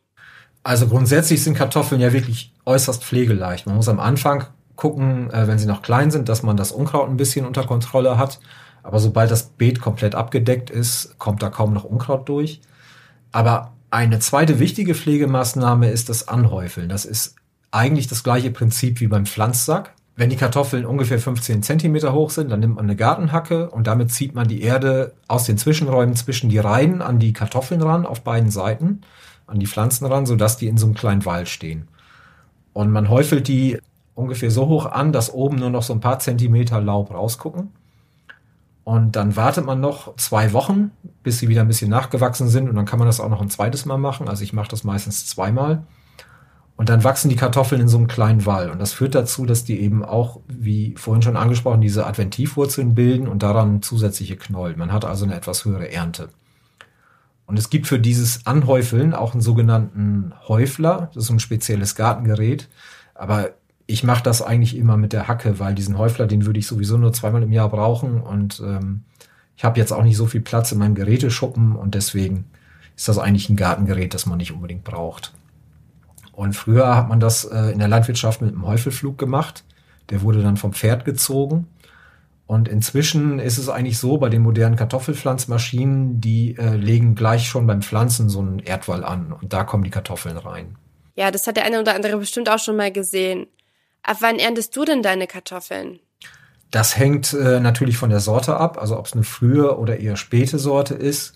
Also 0.63 0.87
grundsätzlich 0.87 1.43
sind 1.43 1.57
Kartoffeln 1.57 1.99
ja 1.99 2.13
wirklich 2.13 2.53
äußerst 2.65 3.03
pflegeleicht. 3.03 3.65
Man 3.65 3.75
muss 3.75 3.89
am 3.89 3.99
Anfang 3.99 4.45
gucken, 4.75 5.29
äh, 5.31 5.47
wenn 5.47 5.59
sie 5.59 5.65
noch 5.65 5.81
klein 5.81 6.11
sind, 6.11 6.29
dass 6.29 6.43
man 6.43 6.55
das 6.55 6.71
Unkraut 6.71 7.09
ein 7.09 7.17
bisschen 7.17 7.45
unter 7.45 7.65
Kontrolle 7.65 8.17
hat. 8.17 8.39
Aber 8.81 8.99
sobald 8.99 9.31
das 9.31 9.43
Beet 9.49 9.81
komplett 9.81 10.15
abgedeckt 10.15 10.69
ist, 10.69 11.17
kommt 11.19 11.43
da 11.43 11.49
kaum 11.49 11.73
noch 11.73 11.83
Unkraut 11.83 12.27
durch. 12.29 12.61
Aber 13.31 13.73
eine 13.91 14.19
zweite 14.19 14.59
wichtige 14.59 14.95
Pflegemaßnahme 14.95 15.89
ist 15.89 16.09
das 16.09 16.27
Anhäufeln. 16.27 16.89
Das 16.89 17.05
ist 17.05 17.35
eigentlich 17.71 18.07
das 18.07 18.23
gleiche 18.23 18.51
Prinzip 18.51 18.99
wie 18.99 19.07
beim 19.07 19.25
Pflanzsack. 19.25 19.92
Wenn 20.15 20.29
die 20.29 20.35
Kartoffeln 20.35 20.85
ungefähr 20.85 21.17
15 21.17 21.63
Zentimeter 21.63 22.13
hoch 22.13 22.29
sind, 22.29 22.51
dann 22.51 22.59
nimmt 22.59 22.75
man 22.75 22.85
eine 22.85 22.95
Gartenhacke 22.95 23.69
und 23.71 23.87
damit 23.87 24.11
zieht 24.11 24.35
man 24.35 24.47
die 24.47 24.61
Erde 24.61 25.13
aus 25.27 25.45
den 25.45 25.57
Zwischenräumen 25.57 26.15
zwischen 26.15 26.49
die 26.49 26.59
Reihen 26.59 27.01
an 27.01 27.17
die 27.17 27.33
Kartoffeln 27.33 27.81
ran, 27.81 28.05
auf 28.05 28.21
beiden 28.21 28.51
Seiten, 28.51 29.01
an 29.47 29.59
die 29.59 29.65
Pflanzen 29.65 30.05
ran, 30.05 30.27
sodass 30.27 30.57
die 30.57 30.67
in 30.67 30.77
so 30.77 30.85
einem 30.85 30.93
kleinen 30.93 31.25
Wall 31.25 31.47
stehen. 31.47 31.87
Und 32.73 32.91
man 32.91 33.09
häufelt 33.09 33.47
die 33.47 33.79
ungefähr 34.13 34.51
so 34.51 34.67
hoch 34.67 34.85
an, 34.85 35.11
dass 35.11 35.33
oben 35.33 35.57
nur 35.57 35.71
noch 35.71 35.83
so 35.83 35.93
ein 35.93 35.99
paar 35.99 36.19
Zentimeter 36.19 36.79
Laub 36.79 37.11
rausgucken. 37.11 37.71
Und 38.83 39.15
dann 39.15 39.35
wartet 39.35 39.65
man 39.65 39.79
noch 39.79 40.15
zwei 40.17 40.53
Wochen, 40.53 40.91
bis 41.23 41.39
sie 41.39 41.47
wieder 41.47 41.61
ein 41.61 41.67
bisschen 41.67 41.89
nachgewachsen 41.89 42.49
sind 42.49 42.69
und 42.69 42.75
dann 42.75 42.85
kann 42.85 42.99
man 42.99 43.07
das 43.07 43.19
auch 43.19 43.29
noch 43.29 43.41
ein 43.41 43.49
zweites 43.49 43.85
Mal 43.85 43.97
machen. 43.97 44.27
Also 44.27 44.43
ich 44.43 44.53
mache 44.53 44.67
das 44.67 44.83
meistens 44.83 45.25
zweimal. 45.25 45.83
Und 46.75 46.89
dann 46.89 47.03
wachsen 47.03 47.29
die 47.29 47.35
Kartoffeln 47.35 47.81
in 47.81 47.87
so 47.87 47.97
einem 47.97 48.07
kleinen 48.07 48.45
Wall. 48.45 48.71
Und 48.71 48.79
das 48.79 48.93
führt 48.93 49.13
dazu, 49.13 49.45
dass 49.45 49.63
die 49.63 49.79
eben 49.79 50.03
auch, 50.03 50.39
wie 50.47 50.95
vorhin 50.97 51.21
schon 51.21 51.37
angesprochen, 51.37 51.81
diese 51.81 52.07
Adventivwurzeln 52.07 52.95
bilden 52.95 53.27
und 53.27 53.43
daran 53.43 53.81
zusätzliche 53.81 54.37
Knollen. 54.37 54.79
Man 54.79 54.91
hat 54.91 55.05
also 55.05 55.25
eine 55.25 55.35
etwas 55.35 55.65
höhere 55.65 55.91
Ernte. 55.91 56.29
Und 57.45 57.59
es 57.59 57.69
gibt 57.69 57.87
für 57.87 57.99
dieses 57.99 58.47
Anhäufeln 58.47 59.13
auch 59.13 59.33
einen 59.33 59.41
sogenannten 59.41 60.33
Häufler. 60.47 61.11
Das 61.13 61.25
ist 61.25 61.29
ein 61.29 61.39
spezielles 61.39 61.95
Gartengerät. 61.95 62.69
Aber 63.13 63.51
ich 63.85 64.03
mache 64.03 64.23
das 64.23 64.41
eigentlich 64.41 64.75
immer 64.75 64.97
mit 64.97 65.13
der 65.13 65.27
Hacke, 65.27 65.59
weil 65.59 65.75
diesen 65.75 65.97
Häufler, 65.97 66.25
den 66.25 66.45
würde 66.45 66.59
ich 66.59 66.67
sowieso 66.67 66.97
nur 66.97 67.13
zweimal 67.13 67.43
im 67.43 67.51
Jahr 67.51 67.69
brauchen. 67.69 68.21
Und 68.21 68.61
ähm, 68.65 69.03
ich 69.55 69.63
habe 69.63 69.79
jetzt 69.79 69.91
auch 69.91 70.03
nicht 70.03 70.17
so 70.17 70.25
viel 70.25 70.41
Platz 70.41 70.71
in 70.71 70.79
meinem 70.79 70.95
Geräteschuppen 70.95 71.75
und 71.75 71.93
deswegen 71.95 72.45
ist 72.95 73.07
das 73.07 73.19
eigentlich 73.19 73.49
ein 73.49 73.55
Gartengerät, 73.55 74.13
das 74.13 74.25
man 74.25 74.37
nicht 74.37 74.51
unbedingt 74.51 74.83
braucht. 74.83 75.33
Und 76.33 76.53
früher 76.53 76.95
hat 76.95 77.07
man 77.07 77.19
das 77.19 77.45
äh, 77.45 77.71
in 77.71 77.79
der 77.79 77.87
Landwirtschaft 77.87 78.41
mit 78.41 78.51
einem 78.51 78.65
Häufelflug 78.65 79.17
gemacht. 79.17 79.63
Der 80.09 80.21
wurde 80.21 80.41
dann 80.41 80.57
vom 80.57 80.73
Pferd 80.73 81.05
gezogen. 81.05 81.67
Und 82.45 82.67
inzwischen 82.67 83.39
ist 83.39 83.57
es 83.57 83.69
eigentlich 83.69 83.97
so, 83.97 84.17
bei 84.17 84.29
den 84.29 84.41
modernen 84.41 84.75
Kartoffelpflanzmaschinen, 84.75 86.19
die 86.19 86.57
äh, 86.57 86.75
legen 86.75 87.15
gleich 87.15 87.47
schon 87.47 87.67
beim 87.67 87.81
Pflanzen 87.81 88.29
so 88.29 88.39
einen 88.39 88.59
Erdwall 88.59 89.03
an 89.03 89.31
und 89.31 89.53
da 89.53 89.63
kommen 89.63 89.83
die 89.83 89.89
Kartoffeln 89.89 90.37
rein. 90.37 90.75
Ja, 91.15 91.31
das 91.31 91.47
hat 91.47 91.55
der 91.55 91.63
eine 91.65 91.79
oder 91.79 91.95
andere 91.95 92.17
bestimmt 92.17 92.49
auch 92.49 92.59
schon 92.59 92.75
mal 92.75 92.91
gesehen. 92.91 93.47
Ab 94.01 94.17
wann 94.19 94.39
erntest 94.39 94.75
du 94.75 94.83
denn 94.83 95.01
deine 95.01 95.27
Kartoffeln? 95.27 95.99
Das 96.69 96.97
hängt 96.97 97.33
äh, 97.33 97.59
natürlich 97.59 97.97
von 97.97 98.09
der 98.09 98.19
Sorte 98.19 98.57
ab, 98.57 98.77
also 98.79 98.97
ob 98.97 99.05
es 99.05 99.13
eine 99.13 99.23
frühe 99.23 99.77
oder 99.77 99.99
eher 99.99 100.17
späte 100.17 100.59
Sorte 100.59 100.95
ist 100.95 101.35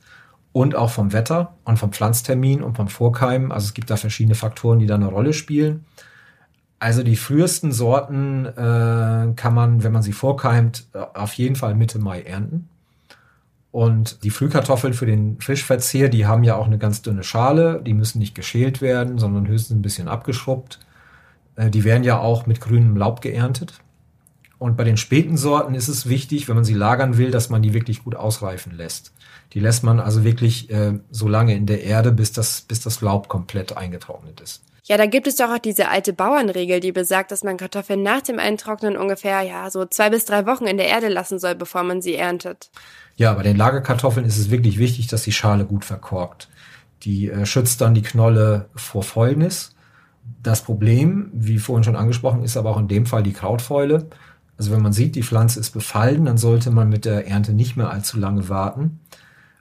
und 0.52 0.76
auch 0.76 0.90
vom 0.90 1.14
Wetter 1.14 1.56
und 1.64 1.78
vom 1.78 1.92
Pflanztermin 1.92 2.64
und 2.64 2.76
vom 2.76 2.88
Vorkeimen. 2.88 3.52
Also 3.52 3.66
es 3.66 3.74
gibt 3.74 3.90
da 3.90 3.98
verschiedene 3.98 4.36
Faktoren, 4.36 4.80
die 4.80 4.88
da 4.88 4.96
eine 4.96 5.08
Rolle 5.08 5.34
spielen. 5.34 5.86
Also 6.80 7.04
die 7.04 7.16
frühesten 7.16 7.72
Sorten 7.72 8.46
äh, 8.46 9.34
kann 9.36 9.54
man, 9.54 9.84
wenn 9.84 9.92
man 9.92 10.04
sie 10.04 10.14
vorkeimt, 10.14 10.88
äh, 10.94 11.00
auf 11.00 11.34
jeden 11.34 11.56
Fall 11.56 11.76
Mitte 11.76 12.00
Mai 12.00 12.22
ernten. 12.22 12.70
Und 13.72 14.24
die 14.24 14.30
Frühkartoffeln 14.30 14.94
für 14.94 15.06
den 15.06 15.40
Fischverzehr, 15.40 16.10
die 16.10 16.26
haben 16.26 16.44
ja 16.44 16.56
auch 16.56 16.68
eine 16.68 16.78
ganz 16.78 17.02
dünne 17.02 17.24
Schale. 17.24 17.82
Die 17.84 17.94
müssen 17.94 18.20
nicht 18.20 18.36
geschält 18.36 18.82
werden, 18.82 19.18
sondern 19.18 19.48
höchstens 19.48 19.78
ein 19.78 19.82
bisschen 19.82 20.08
abgeschrubbt. 20.08 20.80
Äh, 21.56 21.70
die 21.70 21.84
werden 21.84 22.04
ja 22.04 22.20
auch 22.20 22.46
mit 22.46 22.62
grünem 22.62 22.96
Laub 22.96 23.22
geerntet. 23.22 23.82
Und 24.60 24.76
bei 24.76 24.84
den 24.84 24.98
späten 24.98 25.38
Sorten 25.38 25.76
ist 25.76 25.88
es 25.88 26.10
wichtig, 26.10 26.48
wenn 26.48 26.56
man 26.56 26.66
sie 26.66 26.74
lagern 26.74 27.18
will, 27.18 27.32
dass 27.32 27.50
man 27.50 27.62
die 27.62 27.74
wirklich 27.74 28.04
gut 28.04 28.16
ausreifen 28.16 28.76
lässt. 28.76 29.14
Die 29.54 29.60
lässt 29.60 29.84
man 29.84 30.00
also 30.00 30.24
wirklich 30.24 30.70
äh, 30.72 31.00
so 31.12 31.28
lange 31.28 31.56
in 31.56 31.68
der 31.68 31.84
Erde, 31.84 32.12
bis 32.12 32.32
das, 32.32 32.62
bis 32.62 32.82
das 32.82 33.02
Laub 33.02 33.28
komplett 33.28 33.78
eingetrocknet 33.78 34.42
ist. 34.42 34.64
Ja, 34.84 34.96
da 34.96 35.06
gibt 35.06 35.28
es 35.28 35.36
doch 35.36 35.50
auch 35.50 35.58
diese 35.58 35.90
alte 35.90 36.14
Bauernregel, 36.14 36.80
die 36.80 36.94
besagt, 36.94 37.32
dass 37.32 37.44
man 37.44 37.58
Kartoffeln 37.58 38.04
nach 38.04 38.22
dem 38.22 38.40
Eintrocknen 38.40 38.96
ungefähr, 38.96 39.42
ja, 39.42 39.70
so 39.70 39.86
zwei 39.86 40.10
bis 40.10 40.24
drei 40.24 40.46
Wochen 40.46 40.66
in 40.66 40.78
der 40.78 40.88
Erde 40.88 41.10
lassen 41.10 41.40
soll, 41.40 41.56
bevor 41.56 41.84
man 41.84 42.02
sie 42.02 42.16
erntet. 42.16 42.72
Ja, 43.18 43.34
bei 43.34 43.44
den 43.44 43.58
Lagerkartoffeln 43.58 44.26
ist 44.26 44.38
es 44.38 44.50
wirklich 44.50 44.80
wichtig, 44.80 45.08
dass 45.08 45.24
die 45.24 45.34
Schale 45.34 45.66
gut 45.66 45.84
verkorkt. 45.84 46.48
Die 47.04 47.30
äh, 47.30 47.46
schützt 47.46 47.82
dann 47.82 47.96
die 47.96 48.02
Knolle 48.02 48.70
vor 48.76 49.04
Fäulnis. 49.04 49.76
Das 50.42 50.62
Problem, 50.62 51.32
wie 51.34 51.60
vorhin 51.60 51.84
schon 51.84 51.96
angesprochen, 51.96 52.44
ist 52.44 52.56
aber 52.56 52.72
auch 52.72 52.80
in 52.80 52.88
dem 52.88 53.06
Fall 53.06 53.24
die 53.24 53.34
Krautfäule. 53.34 54.08
Also 54.58 54.72
wenn 54.72 54.82
man 54.82 54.94
sieht, 54.94 55.16
die 55.16 55.24
Pflanze 55.24 55.60
ist 55.60 55.72
befallen, 55.72 56.26
dann 56.26 56.38
sollte 56.38 56.72
man 56.72 56.90
mit 56.90 57.06
der 57.06 57.28
Ernte 57.28 57.54
nicht 57.54 57.78
mehr 57.78 57.92
allzu 57.92 58.18
lange 58.18 58.50
warten. 58.50 59.00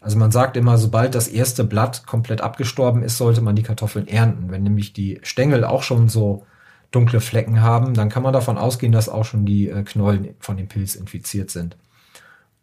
Also 0.01 0.19
man 0.19 0.31
sagt 0.31 0.57
immer, 0.57 0.79
sobald 0.79 1.15
das 1.15 1.29
erste 1.29 1.65
Blatt 1.65 2.07
komplett 2.07 2.41
abgestorben 2.41 3.03
ist, 3.03 3.19
sollte 3.19 3.41
man 3.41 3.57
die 3.57 3.63
Kartoffeln 3.63 4.07
ernten. 4.07 4.51
Wenn 4.51 4.63
nämlich 4.63 4.93
die 4.93 5.19
Stängel 5.23 5.65
auch 5.65 5.83
schon 5.83 6.09
so 6.09 6.47
dunkle 6.93 7.21
Flecken 7.21 7.61
haben, 7.61 7.95
dann 7.95 8.09
kann 8.09 8.23
man 8.23 8.33
davon 8.33 8.57
ausgehen, 8.57 8.93
dass 8.93 9.09
auch 9.09 9.25
schon 9.25 9.45
die 9.45 9.69
äh, 9.69 9.83
Knollen 9.83 10.35
von 10.39 10.57
dem 10.57 10.69
Pilz 10.69 10.95
infiziert 10.95 11.51
sind. 11.51 11.77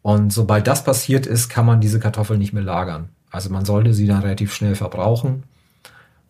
Und 0.02 0.32
sobald 0.32 0.66
das 0.66 0.84
passiert 0.84 1.26
ist, 1.26 1.48
kann 1.48 1.66
man 1.66 1.80
diese 1.80 2.00
Kartoffeln 2.00 2.38
nicht 2.38 2.52
mehr 2.52 2.62
lagern. 2.62 3.10
Also 3.30 3.50
man 3.50 3.64
sollte 3.64 3.94
sie 3.94 4.06
dann 4.06 4.22
relativ 4.22 4.54
schnell 4.54 4.74
verbrauchen. 4.74 5.44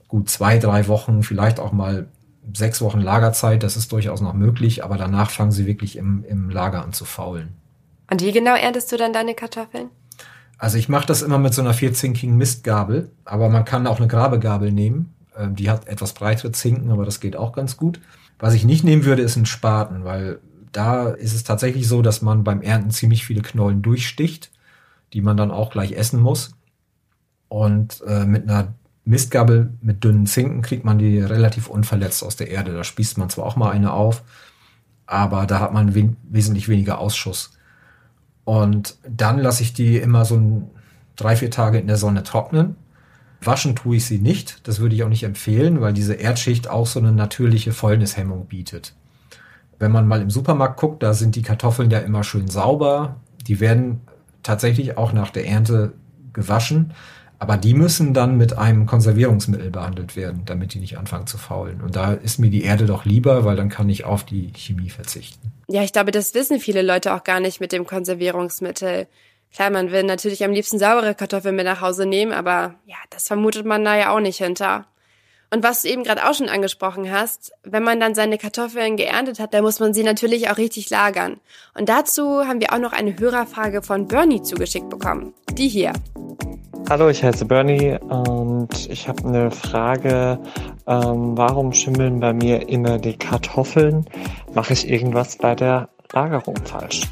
Gut 0.09 0.29
zwei, 0.29 0.59
drei 0.59 0.87
Wochen, 0.89 1.23
vielleicht 1.23 1.61
auch 1.61 1.73
mal 1.73 2.07
sechs 2.53 2.81
Wochen 2.81 3.01
Lagerzeit, 3.01 3.63
das 3.63 3.77
ist 3.77 3.91
durchaus 3.93 4.21
noch 4.21 4.35
möglich, 4.35 4.85
aber 4.85 4.97
danach 4.97 5.31
fangen 5.31 5.53
sie 5.53 5.67
wirklich 5.67 5.97
im, 5.97 6.25
im 6.29 6.51
Lager 6.51 6.83
an 6.83 6.93
zu 6.93 7.05
faulen. 7.05 7.55
Und 8.11 8.23
wie 8.23 8.33
genau 8.33 8.55
erntest 8.55 8.93
du 8.93 8.97
dann 8.97 9.13
deine 9.13 9.35
Kartoffeln? 9.35 9.89
Also 10.59 10.79
ich 10.79 10.89
mache 10.89 11.07
das 11.07 11.23
immer 11.23 11.39
mit 11.39 11.55
so 11.55 11.63
einer 11.63 11.75
vierzinkigen 11.75 12.37
Mistgabel, 12.37 13.11
aber 13.25 13.49
man 13.49 13.65
kann 13.65 13.87
auch 13.87 13.99
eine 13.99 14.09
Grabegabel 14.09 14.73
nehmen. 14.73 15.15
Ähm, 15.37 15.57
die 15.57 15.71
hat 15.71 15.89
etwas 15.89 16.13
breitere 16.13 16.53
Zinken, 16.53 16.91
aber 16.91 17.05
das 17.05 17.21
geht 17.21 17.37
auch 17.37 17.53
ganz 17.53 17.77
gut. 17.77 18.01
Was 18.39 18.55
ich 18.55 18.65
nicht 18.65 18.85
nehmen 18.85 19.05
würde, 19.05 19.23
ist 19.23 19.37
ein 19.37 19.47
Spaten, 19.47 20.05
weil 20.05 20.41
da 20.73 21.09
ist 21.09 21.35
es 21.35 21.45
tatsächlich 21.45 21.89
so, 21.89 22.03
dass 22.03 22.23
man 22.23 22.45
beim 22.45 22.61
Ernten 22.61 22.91
ziemlich 22.91 23.25
viele 23.25 23.43
Knollen 23.43 23.83
durchsticht, 23.83 24.51
die 25.13 25.23
man 25.23 25.37
dann 25.37 25.51
auch 25.51 25.71
gleich 25.71 25.93
essen 25.93 26.21
muss. 26.21 26.57
Und 27.49 28.03
äh, 28.07 28.25
mit 28.25 28.49
einer 28.49 28.75
Mistgabel 29.05 29.73
mit 29.83 30.03
dünnen 30.03 30.27
Zinken 30.27 30.63
kriegt 30.63 30.85
man 30.85 30.99
die 30.99 31.21
relativ 31.21 31.69
unverletzt 31.69 32.25
aus 32.25 32.37
der 32.37 32.51
Erde. 32.51 32.73
Da 32.73 32.85
spießt 32.85 33.19
man 33.19 33.29
zwar 33.29 33.45
auch 33.45 33.57
mal 33.57 33.71
eine 33.71 33.93
auf, 33.93 34.23
aber 35.07 35.47
da 35.47 35.61
hat 35.61 35.73
man 35.73 35.95
we 35.95 36.15
wesentlich 36.31 36.69
weniger 36.69 36.99
Ausschuss. 36.99 37.53
Und 38.45 38.97
dann 39.09 39.39
lasse 39.39 39.63
ich 39.63 39.73
die 39.73 39.99
immer 39.99 40.25
so 40.25 40.37
ein, 40.37 40.71
drei, 41.17 41.37
vier 41.37 41.51
Tage 41.51 41.79
in 41.79 41.87
der 41.87 41.97
Sonne 41.97 42.23
trocknen. 42.23 42.77
Waschen 43.43 43.77
tue 43.77 43.97
ich 43.97 44.07
sie 44.07 44.19
nicht. 44.19 44.67
Das 44.67 44.81
würde 44.81 44.95
ich 44.95 45.03
auch 45.05 45.09
nicht 45.09 45.25
empfehlen, 45.25 45.81
weil 45.81 45.93
diese 45.93 46.15
Erdschicht 46.15 46.69
auch 46.69 46.87
so 46.87 46.99
eine 46.99 47.13
natürliche 47.13 47.73
Fäulnishemmung 47.73 48.47
bietet. 48.47 48.95
Wenn 49.79 49.93
man 49.93 50.07
mal 50.09 50.23
im 50.23 50.31
Supermarkt 50.31 50.79
guckt, 50.79 51.03
da 51.03 51.15
sind 51.15 51.37
die 51.37 51.43
Kartoffeln 51.43 51.91
ja 51.91 51.99
immer 51.99 52.25
schön 52.25 52.49
sauber. 52.49 53.17
Die 53.47 53.61
werden 53.61 54.01
tatsächlich 54.43 54.97
auch 54.97 55.13
nach 55.13 55.31
der 55.31 55.47
Ernte 55.47 55.93
gewaschen. 56.33 56.93
Aber 57.45 57.59
die 57.59 57.75
müssen 57.75 58.15
dann 58.15 58.39
mit 58.39 58.57
einem 58.57 58.87
Konservierungsmittel 58.87 59.71
behandelt 59.71 60.17
werden, 60.17 60.47
damit 60.47 60.73
die 60.73 60.79
nicht 60.79 60.97
anfangen 60.97 61.27
zu 61.27 61.37
faulen. 61.37 61.83
Und 61.83 61.95
da 61.95 62.15
ist 62.15 62.39
mir 62.39 62.49
die 62.49 62.63
Erde 62.63 62.87
doch 62.87 63.05
lieber, 63.05 63.45
weil 63.45 63.55
dann 63.55 63.69
kann 63.69 63.91
ich 63.91 64.07
auf 64.07 64.25
die 64.25 64.51
Chemie 64.57 64.89
verzichten. 64.89 65.53
Ja, 65.69 65.83
ich 65.83 65.93
glaube, 65.93 66.11
das 66.11 66.33
wissen 66.33 66.59
viele 66.59 66.81
Leute 66.81 67.13
auch 67.13 67.23
gar 67.23 67.41
nicht 67.41 67.61
mit 67.61 67.73
dem 67.73 67.87
Konservierungsmittel. 67.87 69.09
Klar, 69.53 69.69
man 69.69 69.93
will 69.93 70.05
natürlich 70.05 70.43
am 70.43 70.53
liebsten 70.53 70.79
saubere 70.79 71.15
Kartoffeln 71.15 71.55
mit 71.55 71.67
nach 71.67 71.83
Hause 71.83 72.07
nehmen, 72.07 72.33
aber 72.33 72.77
ja, 72.87 72.97
das 73.11 73.27
vermutet 73.27 73.67
man 73.67 73.85
da 73.85 73.95
ja 73.95 74.15
auch 74.15 74.21
nicht 74.21 74.39
hinter. 74.39 74.87
Und 75.51 75.63
was 75.63 75.83
du 75.83 75.89
eben 75.89 76.05
gerade 76.05 76.29
auch 76.29 76.35
schon 76.35 76.49
angesprochen 76.49 77.11
hast, 77.11 77.53
wenn 77.63 77.83
man 77.83 78.01
dann 78.01 78.15
seine 78.15 78.39
Kartoffeln 78.39 78.97
geerntet 78.97 79.39
hat, 79.39 79.55
dann 79.55 79.63
muss 79.63 79.81
man 79.81 79.95
sie 79.95 80.03
natürlich 80.03 80.51
auch 80.51 80.59
richtig 80.59 80.91
lagern. 80.91 81.41
Und 81.79 81.89
dazu 81.89 82.45
haben 82.47 82.61
wir 82.61 82.73
auch 82.73 82.79
noch 82.79 82.93
eine 82.93 83.19
Hörerfrage 83.19 83.83
von 83.83 84.09
Bernie 84.09 84.43
zugeschickt 84.43 84.91
bekommen. 84.91 85.35
Die 85.53 85.69
hier. 85.69 85.93
Hallo, 86.91 87.09
ich 87.09 87.23
heiße 87.25 87.47
Bernie 87.47 87.99
und 88.01 88.91
ich 88.91 89.09
habe 89.09 89.27
eine 89.27 89.51
Frage. 89.51 90.39
Ähm, 90.87 91.37
warum 91.37 91.73
schimmeln 91.73 92.21
bei 92.21 92.33
mir 92.33 92.69
immer 92.69 92.99
die 92.99 93.17
Kartoffeln? 93.17 94.05
Mache 94.53 94.75
ich 94.75 94.89
irgendwas 94.89 95.39
bei 95.39 95.55
der 95.55 95.89
Lagerung 96.13 96.57
falsch? 96.65 97.03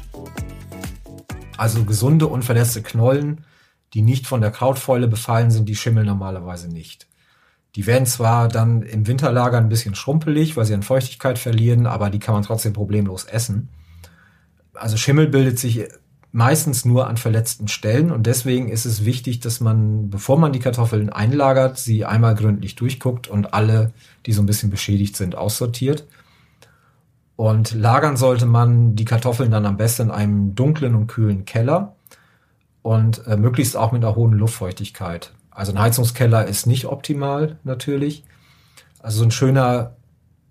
Also 1.57 1.85
gesunde, 1.85 2.27
unverletzte 2.27 2.83
Knollen, 2.83 3.45
die 3.93 4.01
nicht 4.01 4.27
von 4.27 4.41
der 4.41 4.51
Krautfäule 4.51 5.07
befallen 5.07 5.49
sind, 5.49 5.67
die 5.69 5.75
schimmeln 5.75 6.07
normalerweise 6.07 6.67
nicht. 6.67 7.07
Die 7.75 7.87
werden 7.87 8.05
zwar 8.05 8.47
dann 8.49 8.83
im 8.83 9.07
Winterlager 9.07 9.57
ein 9.57 9.69
bisschen 9.69 9.95
schrumpelig, 9.95 10.55
weil 10.55 10.65
sie 10.65 10.75
an 10.75 10.83
Feuchtigkeit 10.83 11.39
verlieren, 11.39 11.87
aber 11.87 12.09
die 12.09 12.19
kann 12.19 12.35
man 12.35 12.43
trotzdem 12.43 12.73
problemlos 12.73 13.25
essen. 13.25 13.69
Also 14.73 14.97
Schimmel 14.97 15.27
bildet 15.27 15.57
sich 15.57 15.87
meistens 16.31 16.83
nur 16.83 17.07
an 17.07 17.17
verletzten 17.17 17.67
Stellen 17.67 18.11
und 18.11 18.25
deswegen 18.25 18.69
ist 18.69 18.85
es 18.85 19.05
wichtig, 19.05 19.39
dass 19.39 19.59
man, 19.59 20.09
bevor 20.09 20.37
man 20.37 20.51
die 20.51 20.59
Kartoffeln 20.59 21.11
einlagert, 21.11 21.77
sie 21.77 22.05
einmal 22.05 22.35
gründlich 22.35 22.75
durchguckt 22.75 23.27
und 23.27 23.53
alle, 23.53 23.91
die 24.25 24.33
so 24.33 24.41
ein 24.41 24.47
bisschen 24.47 24.71
beschädigt 24.71 25.15
sind, 25.15 25.35
aussortiert. 25.35 26.05
Und 27.35 27.73
lagern 27.73 28.17
sollte 28.17 28.45
man 28.45 28.95
die 28.95 29.05
Kartoffeln 29.05 29.51
dann 29.51 29.65
am 29.65 29.77
besten 29.77 30.03
in 30.03 30.11
einem 30.11 30.55
dunklen 30.55 30.95
und 30.95 31.07
kühlen 31.07 31.45
Keller 31.45 31.95
und 32.81 33.25
äh, 33.27 33.37
möglichst 33.37 33.77
auch 33.77 33.91
mit 33.91 34.03
einer 34.03 34.15
hohen 34.15 34.33
Luftfeuchtigkeit. 34.33 35.33
Also 35.53 35.71
ein 35.71 35.79
Heizungskeller 35.79 36.45
ist 36.45 36.65
nicht 36.65 36.85
optimal 36.85 37.57
natürlich. 37.63 38.23
Also 38.99 39.19
so 39.19 39.25
ein 39.25 39.31
schöner 39.31 39.95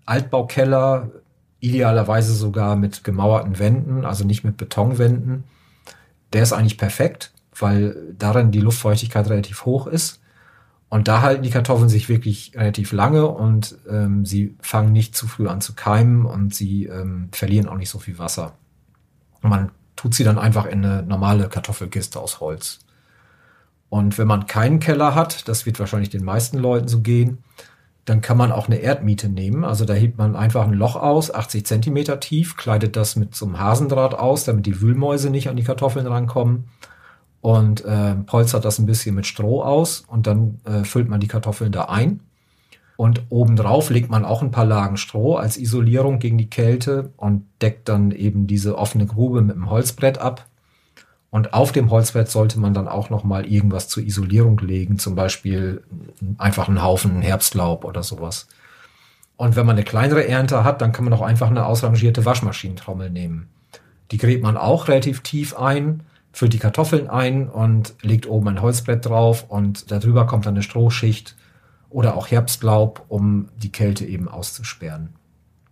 Altbaukeller, 0.05 1.11
idealerweise 1.59 2.33
sogar 2.33 2.75
mit 2.75 3.03
gemauerten 3.03 3.59
Wänden, 3.59 4.05
also 4.05 4.25
nicht 4.25 4.43
mit 4.43 4.57
Betonwänden. 4.57 5.43
Der 6.33 6.43
ist 6.43 6.53
eigentlich 6.53 6.77
perfekt, 6.77 7.31
weil 7.57 8.15
darin 8.17 8.51
die 8.51 8.59
Luftfeuchtigkeit 8.59 9.29
relativ 9.29 9.65
hoch 9.65 9.87
ist. 9.87 10.21
Und 10.89 11.07
da 11.07 11.21
halten 11.21 11.41
die 11.41 11.49
Kartoffeln 11.49 11.89
sich 11.89 12.07
wirklich 12.07 12.51
relativ 12.55 12.91
lange 12.91 13.25
und 13.25 13.77
ähm, 13.89 14.25
sie 14.25 14.55
fangen 14.61 14.91
nicht 14.91 15.15
zu 15.15 15.27
früh 15.27 15.47
an 15.47 15.59
zu 15.59 15.73
keimen 15.73 16.25
und 16.25 16.53
sie 16.53 16.85
ähm, 16.85 17.29
verlieren 17.31 17.67
auch 17.67 17.77
nicht 17.77 17.89
so 17.89 17.97
viel 17.97 18.19
Wasser. 18.19 18.53
Und 19.41 19.49
man 19.49 19.71
tut 19.95 20.13
sie 20.13 20.23
dann 20.23 20.37
einfach 20.37 20.65
in 20.65 20.85
eine 20.85 21.01
normale 21.01 21.49
Kartoffelkiste 21.49 22.19
aus 22.19 22.39
Holz. 22.39 22.82
Und 23.93 24.17
wenn 24.17 24.25
man 24.25 24.47
keinen 24.47 24.79
Keller 24.79 25.13
hat, 25.13 25.47
das 25.47 25.67
wird 25.67 25.79
wahrscheinlich 25.79 26.09
den 26.09 26.23
meisten 26.23 26.57
Leuten 26.57 26.87
so 26.87 27.01
gehen, 27.01 27.43
dann 28.05 28.21
kann 28.21 28.37
man 28.37 28.51
auch 28.51 28.65
eine 28.65 28.77
Erdmiete 28.77 29.29
nehmen. 29.29 29.63
Also 29.63 29.85
da 29.85 29.93
hebt 29.93 30.17
man 30.17 30.35
einfach 30.35 30.63
ein 30.63 30.73
Loch 30.73 30.95
aus, 30.95 31.31
80 31.31 31.63
Zentimeter 31.63 32.19
tief, 32.19 32.57
kleidet 32.57 32.95
das 32.95 33.15
mit 33.15 33.35
so 33.35 33.45
einem 33.45 33.59
Hasendraht 33.59 34.15
aus, 34.15 34.45
damit 34.45 34.65
die 34.65 34.81
Wühlmäuse 34.81 35.29
nicht 35.29 35.47
an 35.47 35.57
die 35.57 35.63
Kartoffeln 35.63 36.07
rankommen 36.07 36.69
und 37.39 37.85
äh, 37.85 38.15
polstert 38.15 38.65
das 38.65 38.79
ein 38.79 38.87
bisschen 38.87 39.13
mit 39.13 39.27
Stroh 39.27 39.61
aus 39.61 40.03
und 40.07 40.25
dann 40.25 40.59
äh, 40.65 40.85
füllt 40.85 41.07
man 41.07 41.19
die 41.19 41.27
Kartoffeln 41.27 41.71
da 41.71 41.83
ein. 41.83 42.21
Und 42.97 43.21
obendrauf 43.29 43.91
legt 43.91 44.09
man 44.09 44.25
auch 44.25 44.41
ein 44.41 44.49
paar 44.49 44.65
Lagen 44.65 44.97
Stroh 44.97 45.35
als 45.35 45.55
Isolierung 45.55 46.17
gegen 46.17 46.39
die 46.39 46.49
Kälte 46.49 47.11
und 47.15 47.45
deckt 47.61 47.89
dann 47.89 48.09
eben 48.09 48.47
diese 48.47 48.75
offene 48.75 49.05
Grube 49.05 49.43
mit 49.43 49.55
einem 49.55 49.69
Holzbrett 49.69 50.17
ab. 50.17 50.47
Und 51.33 51.55
auf 51.55 51.71
dem 51.71 51.89
Holzbrett 51.89 52.29
sollte 52.29 52.59
man 52.59 52.75
dann 52.75 52.87
auch 52.87 53.09
noch 53.09 53.23
mal 53.23 53.47
irgendwas 53.47 53.87
zur 53.87 54.03
Isolierung 54.03 54.59
legen, 54.59 54.99
zum 54.99 55.15
Beispiel 55.15 55.81
einfach 56.37 56.67
einen 56.67 56.83
Haufen 56.83 57.23
Herbstlaub 57.23 57.85
oder 57.85 58.03
sowas. 58.03 58.47
Und 59.35 59.55
wenn 59.55 59.65
man 59.65 59.75
eine 59.75 59.83
kleinere 59.83 60.27
Ernte 60.27 60.63
hat, 60.63 60.79
dann 60.79 60.91
kann 60.91 61.05
man 61.05 61.13
auch 61.13 61.23
einfach 61.23 61.49
eine 61.49 61.65
ausrangierte 61.65 62.23
Waschmaschinentrommel 62.23 63.09
nehmen. 63.09 63.49
Die 64.11 64.19
gräbt 64.19 64.43
man 64.43 64.57
auch 64.57 64.87
relativ 64.87 65.21
tief 65.21 65.57
ein, 65.57 66.03
füllt 66.33 66.53
die 66.53 66.59
Kartoffeln 66.59 67.09
ein 67.09 67.49
und 67.49 67.95
legt 68.03 68.27
oben 68.27 68.49
ein 68.49 68.61
Holzbrett 68.61 69.03
drauf 69.03 69.45
und 69.49 69.89
darüber 69.89 70.27
kommt 70.27 70.45
dann 70.45 70.53
eine 70.53 70.61
Strohschicht 70.61 71.35
oder 71.89 72.15
auch 72.15 72.27
Herbstlaub, 72.27 73.05
um 73.07 73.49
die 73.57 73.71
Kälte 73.71 74.05
eben 74.05 74.27
auszusperren. 74.27 75.15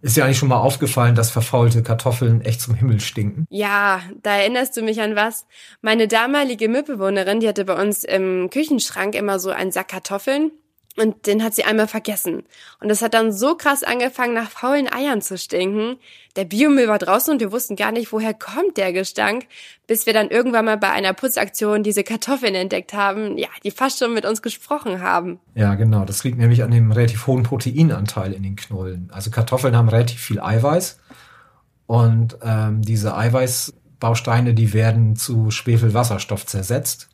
Ist 0.01 0.17
dir 0.17 0.25
eigentlich 0.25 0.39
schon 0.39 0.49
mal 0.49 0.59
aufgefallen, 0.59 1.13
dass 1.13 1.29
verfaulte 1.29 1.83
Kartoffeln 1.83 2.41
echt 2.41 2.61
zum 2.61 2.73
Himmel 2.73 2.99
stinken? 2.99 3.45
Ja, 3.49 4.01
da 4.23 4.35
erinnerst 4.37 4.75
du 4.75 4.81
mich 4.81 4.99
an 5.01 5.15
was. 5.15 5.45
Meine 5.81 6.07
damalige 6.07 6.69
Mitbewohnerin, 6.69 7.39
die 7.39 7.47
hatte 7.47 7.65
bei 7.65 7.79
uns 7.79 8.03
im 8.03 8.49
Küchenschrank 8.49 9.13
immer 9.13 9.39
so 9.39 9.51
einen 9.51 9.71
Sack 9.71 9.89
Kartoffeln 9.89 10.51
und 10.97 11.25
den 11.25 11.43
hat 11.43 11.55
sie 11.55 11.63
einmal 11.63 11.87
vergessen. 11.87 12.43
Und 12.79 12.89
das 12.89 13.01
hat 13.01 13.13
dann 13.13 13.31
so 13.31 13.55
krass 13.55 13.83
angefangen, 13.83 14.33
nach 14.33 14.49
faulen 14.49 14.91
Eiern 14.91 15.21
zu 15.21 15.37
stinken. 15.37 15.97
Der 16.35 16.45
Biomüll 16.45 16.87
war 16.87 16.99
draußen 16.99 17.33
und 17.33 17.39
wir 17.39 17.51
wussten 17.51 17.75
gar 17.75 17.91
nicht, 17.91 18.11
woher 18.11 18.33
kommt 18.33 18.77
der 18.77 18.93
Gestank, 18.93 19.47
bis 19.87 20.05
wir 20.05 20.13
dann 20.13 20.29
irgendwann 20.29 20.65
mal 20.65 20.77
bei 20.77 20.89
einer 20.89 21.13
Putzaktion 21.13 21.83
diese 21.83 22.03
Kartoffeln 22.03 22.55
entdeckt 22.55 22.93
haben, 22.93 23.37
ja, 23.37 23.49
die 23.63 23.71
fast 23.71 23.99
schon 23.99 24.13
mit 24.13 24.25
uns 24.25 24.41
gesprochen 24.41 25.01
haben. 25.01 25.39
Ja, 25.55 25.75
genau. 25.75 26.05
Das 26.05 26.23
liegt 26.23 26.37
nämlich 26.37 26.63
an 26.63 26.71
dem 26.71 26.91
relativ 26.91 27.27
hohen 27.27 27.43
Proteinanteil 27.43 28.33
in 28.33 28.43
den 28.43 28.55
Knollen. 28.55 29.09
Also 29.13 29.31
Kartoffeln 29.31 29.75
haben 29.75 29.89
relativ 29.89 30.19
viel 30.19 30.39
Eiweiß 30.39 30.97
und 31.87 32.37
ähm, 32.41 32.81
diese 32.81 33.15
Eiweißbausteine, 33.17 34.53
die 34.53 34.73
werden 34.73 35.15
zu 35.15 35.51
Schwefelwasserstoff 35.51 36.45
zersetzt. 36.45 37.10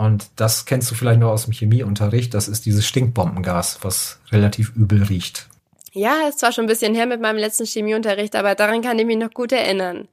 Und 0.00 0.30
das 0.36 0.64
kennst 0.64 0.90
du 0.90 0.94
vielleicht 0.94 1.20
noch 1.20 1.28
aus 1.28 1.44
dem 1.44 1.52
Chemieunterricht. 1.52 2.32
Das 2.32 2.48
ist 2.48 2.64
dieses 2.64 2.86
Stinkbombengas, 2.86 3.80
was 3.82 4.18
relativ 4.32 4.74
übel 4.74 5.02
riecht. 5.02 5.46
Ja, 5.92 6.26
ist 6.26 6.38
zwar 6.38 6.52
schon 6.52 6.64
ein 6.64 6.68
bisschen 6.68 6.94
her 6.94 7.04
mit 7.04 7.20
meinem 7.20 7.36
letzten 7.36 7.66
Chemieunterricht, 7.66 8.34
aber 8.34 8.54
daran 8.54 8.80
kann 8.80 8.98
ich 8.98 9.04
mich 9.04 9.18
noch 9.18 9.34
gut 9.34 9.52
erinnern. 9.52 10.08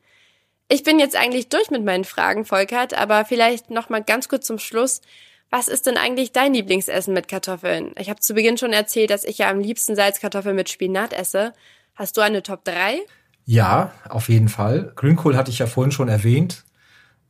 Ich 0.68 0.84
bin 0.84 1.00
jetzt 1.00 1.16
eigentlich 1.16 1.48
durch 1.48 1.72
mit 1.72 1.86
meinen 1.86 2.04
Fragen, 2.04 2.44
Volkert, 2.44 2.96
aber 2.96 3.24
vielleicht 3.24 3.70
noch 3.70 3.88
mal 3.88 4.04
ganz 4.04 4.28
kurz 4.28 4.46
zum 4.46 4.60
Schluss. 4.60 5.00
Was 5.52 5.70
ist 5.70 5.86
denn 5.86 5.96
eigentlich 5.96 6.34
dein 6.34 6.54
Lieblingsessen 6.54 7.14
mit 7.14 7.30
Kartoffeln? 7.30 7.94
Ich 7.98 8.10
habe 8.10 8.20
zu 8.20 8.34
Beginn 8.34 8.58
schon 8.58 8.74
erzählt, 8.74 9.10
dass 9.10 9.24
ich 9.24 9.38
ja 9.38 9.50
am 9.50 9.62
liebsten 9.62 9.96
Salzkartoffeln 9.96 10.58
mit 10.58 10.68
Spinat 10.68 11.14
esse. 11.14 11.54
Hast 11.96 12.18
du 12.18 12.22
eine 12.22 12.44
Top 12.44 12.66
3? 12.66 13.00
Ja, 13.46 13.94
auf 14.10 14.28
jeden 14.28 14.50
Fall. 14.50 14.92
Grünkohl 14.98 15.38
hatte 15.38 15.50
ich 15.50 15.60
ja 15.60 15.66
vorhin 15.66 15.94
schon 15.94 16.10
erwähnt 16.10 16.66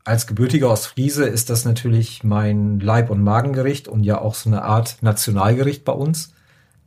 als 0.07 0.25
gebürtiger 0.25 0.69
Ostfriese 0.69 1.25
ist 1.25 1.49
das 1.49 1.65
natürlich 1.65 2.23
mein 2.23 2.79
Leib- 2.79 3.09
und 3.09 3.21
Magengericht 3.21 3.89
und 3.89 4.05
ja 4.05 4.21
auch 4.21 4.35
so 4.35 4.49
eine 4.49 4.61
Art 4.61 4.95
Nationalgericht 5.01 5.83
bei 5.83 5.91
uns. 5.91 6.33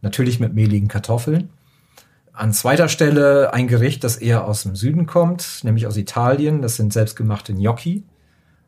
Natürlich 0.01 0.41
mit 0.41 0.55
mehligen 0.55 0.89
Kartoffeln. 0.89 1.51
An 2.33 2.55
zweiter 2.55 2.89
Stelle 2.89 3.53
ein 3.53 3.69
Gericht, 3.69 4.05
das 4.05 4.17
eher 4.17 4.47
aus 4.47 4.63
dem 4.63 4.75
Süden 4.75 5.05
kommt, 5.05 5.61
nämlich 5.65 5.87
aus 5.87 5.99
Italien. 5.99 6.63
Das 6.63 6.77
sind 6.77 6.95
selbstgemachte 6.95 7.53
Gnocchi. 7.53 8.05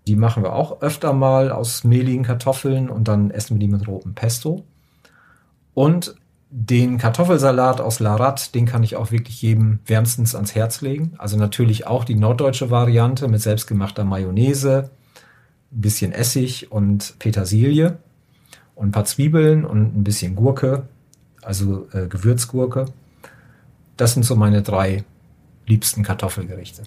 Die 0.06 0.16
machen 0.16 0.42
wir 0.42 0.52
auch 0.52 0.82
öfter 0.82 1.14
mal 1.14 1.50
aus 1.50 1.82
mehligen 1.82 2.22
Kartoffeln 2.22 2.90
und 2.90 3.08
dann 3.08 3.30
essen 3.30 3.54
wir 3.54 3.60
die 3.60 3.72
mit 3.72 3.88
rotem 3.88 4.12
Pesto. 4.12 4.64
Und 5.72 6.14
den 6.54 6.98
Kartoffelsalat 6.98 7.80
aus 7.80 7.98
Larat, 7.98 8.54
den 8.54 8.66
kann 8.66 8.82
ich 8.82 8.94
auch 8.96 9.10
wirklich 9.10 9.40
jedem 9.40 9.78
wärmstens 9.86 10.34
ans 10.34 10.54
Herz 10.54 10.82
legen. 10.82 11.14
Also 11.16 11.38
natürlich 11.38 11.86
auch 11.86 12.04
die 12.04 12.14
norddeutsche 12.14 12.70
Variante 12.70 13.26
mit 13.26 13.40
selbstgemachter 13.40 14.04
Mayonnaise, 14.04 14.90
bisschen 15.70 16.12
Essig 16.12 16.70
und 16.70 17.18
Petersilie 17.18 17.96
und 18.74 18.88
ein 18.88 18.92
paar 18.92 19.06
Zwiebeln 19.06 19.64
und 19.64 19.96
ein 19.96 20.04
bisschen 20.04 20.36
Gurke, 20.36 20.86
also 21.40 21.88
äh, 21.94 22.06
Gewürzgurke. 22.06 22.84
Das 23.96 24.12
sind 24.12 24.24
so 24.24 24.36
meine 24.36 24.60
drei 24.60 25.04
liebsten 25.66 26.02
Kartoffelgerichte. 26.02 26.82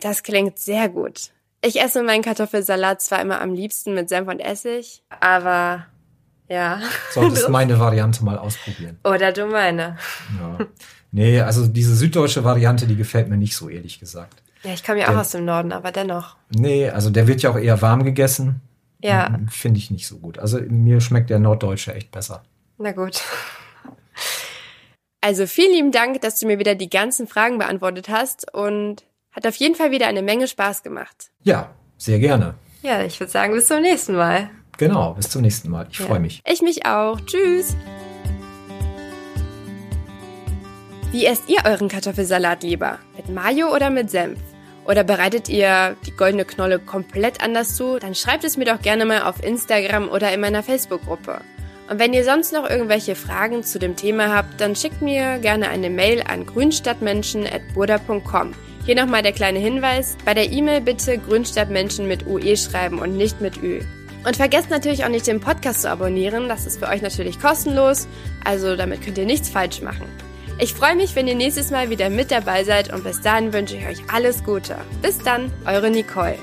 Das 0.00 0.22
klingt 0.22 0.58
sehr 0.58 0.88
gut. 0.88 1.30
Ich 1.60 1.78
esse 1.78 2.02
meinen 2.02 2.22
Kartoffelsalat 2.22 3.02
zwar 3.02 3.20
immer 3.20 3.42
am 3.42 3.52
liebsten 3.52 3.92
mit 3.92 4.08
Senf 4.08 4.28
und 4.28 4.40
Essig, 4.40 5.02
aber 5.20 5.84
ja. 6.54 6.80
Solltest 7.10 7.48
meine 7.50 7.78
Variante 7.78 8.24
mal 8.24 8.38
ausprobieren. 8.38 8.98
Oder 9.04 9.32
du 9.32 9.46
meine. 9.46 9.98
Ja. 10.38 10.66
Nee, 11.10 11.40
also 11.40 11.66
diese 11.66 11.94
süddeutsche 11.94 12.44
Variante, 12.44 12.86
die 12.86 12.96
gefällt 12.96 13.28
mir 13.28 13.36
nicht 13.36 13.56
so, 13.56 13.68
ehrlich 13.68 14.00
gesagt. 14.00 14.42
Ja, 14.62 14.72
ich 14.72 14.84
komme 14.84 15.00
ja 15.00 15.08
auch 15.12 15.16
aus 15.16 15.30
dem 15.30 15.44
Norden, 15.44 15.72
aber 15.72 15.92
dennoch. 15.92 16.36
Nee, 16.50 16.88
also 16.88 17.10
der 17.10 17.26
wird 17.26 17.42
ja 17.42 17.50
auch 17.50 17.58
eher 17.58 17.82
warm 17.82 18.04
gegessen. 18.04 18.62
Ja. 19.02 19.38
Finde 19.50 19.78
ich 19.78 19.90
nicht 19.90 20.06
so 20.06 20.18
gut. 20.18 20.38
Also 20.38 20.60
mir 20.60 21.00
schmeckt 21.00 21.28
der 21.28 21.38
norddeutsche 21.38 21.94
echt 21.94 22.10
besser. 22.10 22.42
Na 22.78 22.92
gut. 22.92 23.20
Also 25.20 25.46
vielen 25.46 25.72
lieben 25.72 25.92
Dank, 25.92 26.20
dass 26.22 26.38
du 26.38 26.46
mir 26.46 26.58
wieder 26.58 26.74
die 26.74 26.88
ganzen 26.88 27.26
Fragen 27.26 27.58
beantwortet 27.58 28.08
hast 28.08 28.52
und 28.54 29.04
hat 29.32 29.46
auf 29.46 29.56
jeden 29.56 29.74
Fall 29.74 29.90
wieder 29.90 30.06
eine 30.06 30.22
Menge 30.22 30.48
Spaß 30.48 30.82
gemacht. 30.82 31.30
Ja, 31.42 31.70
sehr 31.98 32.18
gerne. 32.18 32.54
Ja, 32.82 33.02
ich 33.02 33.18
würde 33.20 33.30
sagen, 33.30 33.54
bis 33.54 33.68
zum 33.68 33.82
nächsten 33.82 34.14
Mal. 34.14 34.50
Genau, 34.78 35.14
bis 35.14 35.28
zum 35.30 35.42
nächsten 35.42 35.70
Mal. 35.70 35.86
Ich 35.90 35.98
Ja. 36.00 36.06
freue 36.06 36.20
mich. 36.20 36.42
Ich 36.50 36.62
mich 36.62 36.86
auch. 36.86 37.20
Tschüss. 37.20 37.76
Wie 41.12 41.26
esst 41.26 41.48
ihr 41.48 41.58
euren 41.64 41.88
Kartoffelsalat 41.88 42.62
lieber? 42.64 42.98
Mit 43.16 43.28
Mayo 43.28 43.72
oder 43.72 43.90
mit 43.90 44.10
Senf? 44.10 44.40
Oder 44.84 45.04
bereitet 45.04 45.48
ihr 45.48 45.96
die 46.04 46.10
goldene 46.10 46.44
Knolle 46.44 46.78
komplett 46.78 47.42
anders 47.42 47.74
zu? 47.76 47.98
Dann 47.98 48.14
schreibt 48.14 48.44
es 48.44 48.56
mir 48.56 48.64
doch 48.66 48.82
gerne 48.82 49.06
mal 49.06 49.22
auf 49.22 49.42
Instagram 49.42 50.08
oder 50.08 50.32
in 50.32 50.40
meiner 50.40 50.62
Facebook-Gruppe. 50.62 51.40
Und 51.88 51.98
wenn 51.98 52.12
ihr 52.12 52.24
sonst 52.24 52.52
noch 52.52 52.68
irgendwelche 52.68 53.14
Fragen 53.14 53.62
zu 53.62 53.78
dem 53.78 53.94
Thema 53.94 54.34
habt, 54.34 54.60
dann 54.60 54.74
schickt 54.74 55.02
mir 55.02 55.38
gerne 55.38 55.68
eine 55.68 55.90
Mail 55.90 56.22
an 56.26 56.46
grünstadtmenschen.burda.com. 56.46 58.52
Hier 58.84 58.94
nochmal 58.96 59.22
der 59.22 59.32
kleine 59.32 59.58
Hinweis, 59.60 60.16
bei 60.24 60.34
der 60.34 60.50
E-Mail 60.50 60.80
bitte 60.80 61.16
Grünstadtmenschen 61.18 62.08
mit 62.08 62.26
UE 62.26 62.56
schreiben 62.56 62.98
und 62.98 63.16
nicht 63.16 63.40
mit 63.40 63.62
Ü. 63.62 63.80
Und 64.26 64.36
vergesst 64.36 64.70
natürlich 64.70 65.04
auch 65.04 65.10
nicht, 65.10 65.26
den 65.26 65.40
Podcast 65.40 65.82
zu 65.82 65.90
abonnieren, 65.90 66.48
das 66.48 66.66
ist 66.66 66.78
für 66.78 66.88
euch 66.88 67.02
natürlich 67.02 67.38
kostenlos, 67.38 68.08
also 68.44 68.74
damit 68.74 69.02
könnt 69.02 69.18
ihr 69.18 69.26
nichts 69.26 69.48
falsch 69.48 69.82
machen. 69.82 70.06
Ich 70.58 70.72
freue 70.72 70.94
mich, 70.94 71.16
wenn 71.16 71.26
ihr 71.26 71.34
nächstes 71.34 71.70
Mal 71.70 71.90
wieder 71.90 72.08
mit 72.10 72.30
dabei 72.30 72.64
seid 72.64 72.92
und 72.92 73.04
bis 73.04 73.20
dahin 73.20 73.52
wünsche 73.52 73.76
ich 73.76 73.86
euch 73.86 73.98
alles 74.12 74.44
Gute. 74.44 74.76
Bis 75.02 75.18
dann, 75.18 75.52
eure 75.66 75.90
Nicole. 75.90 76.38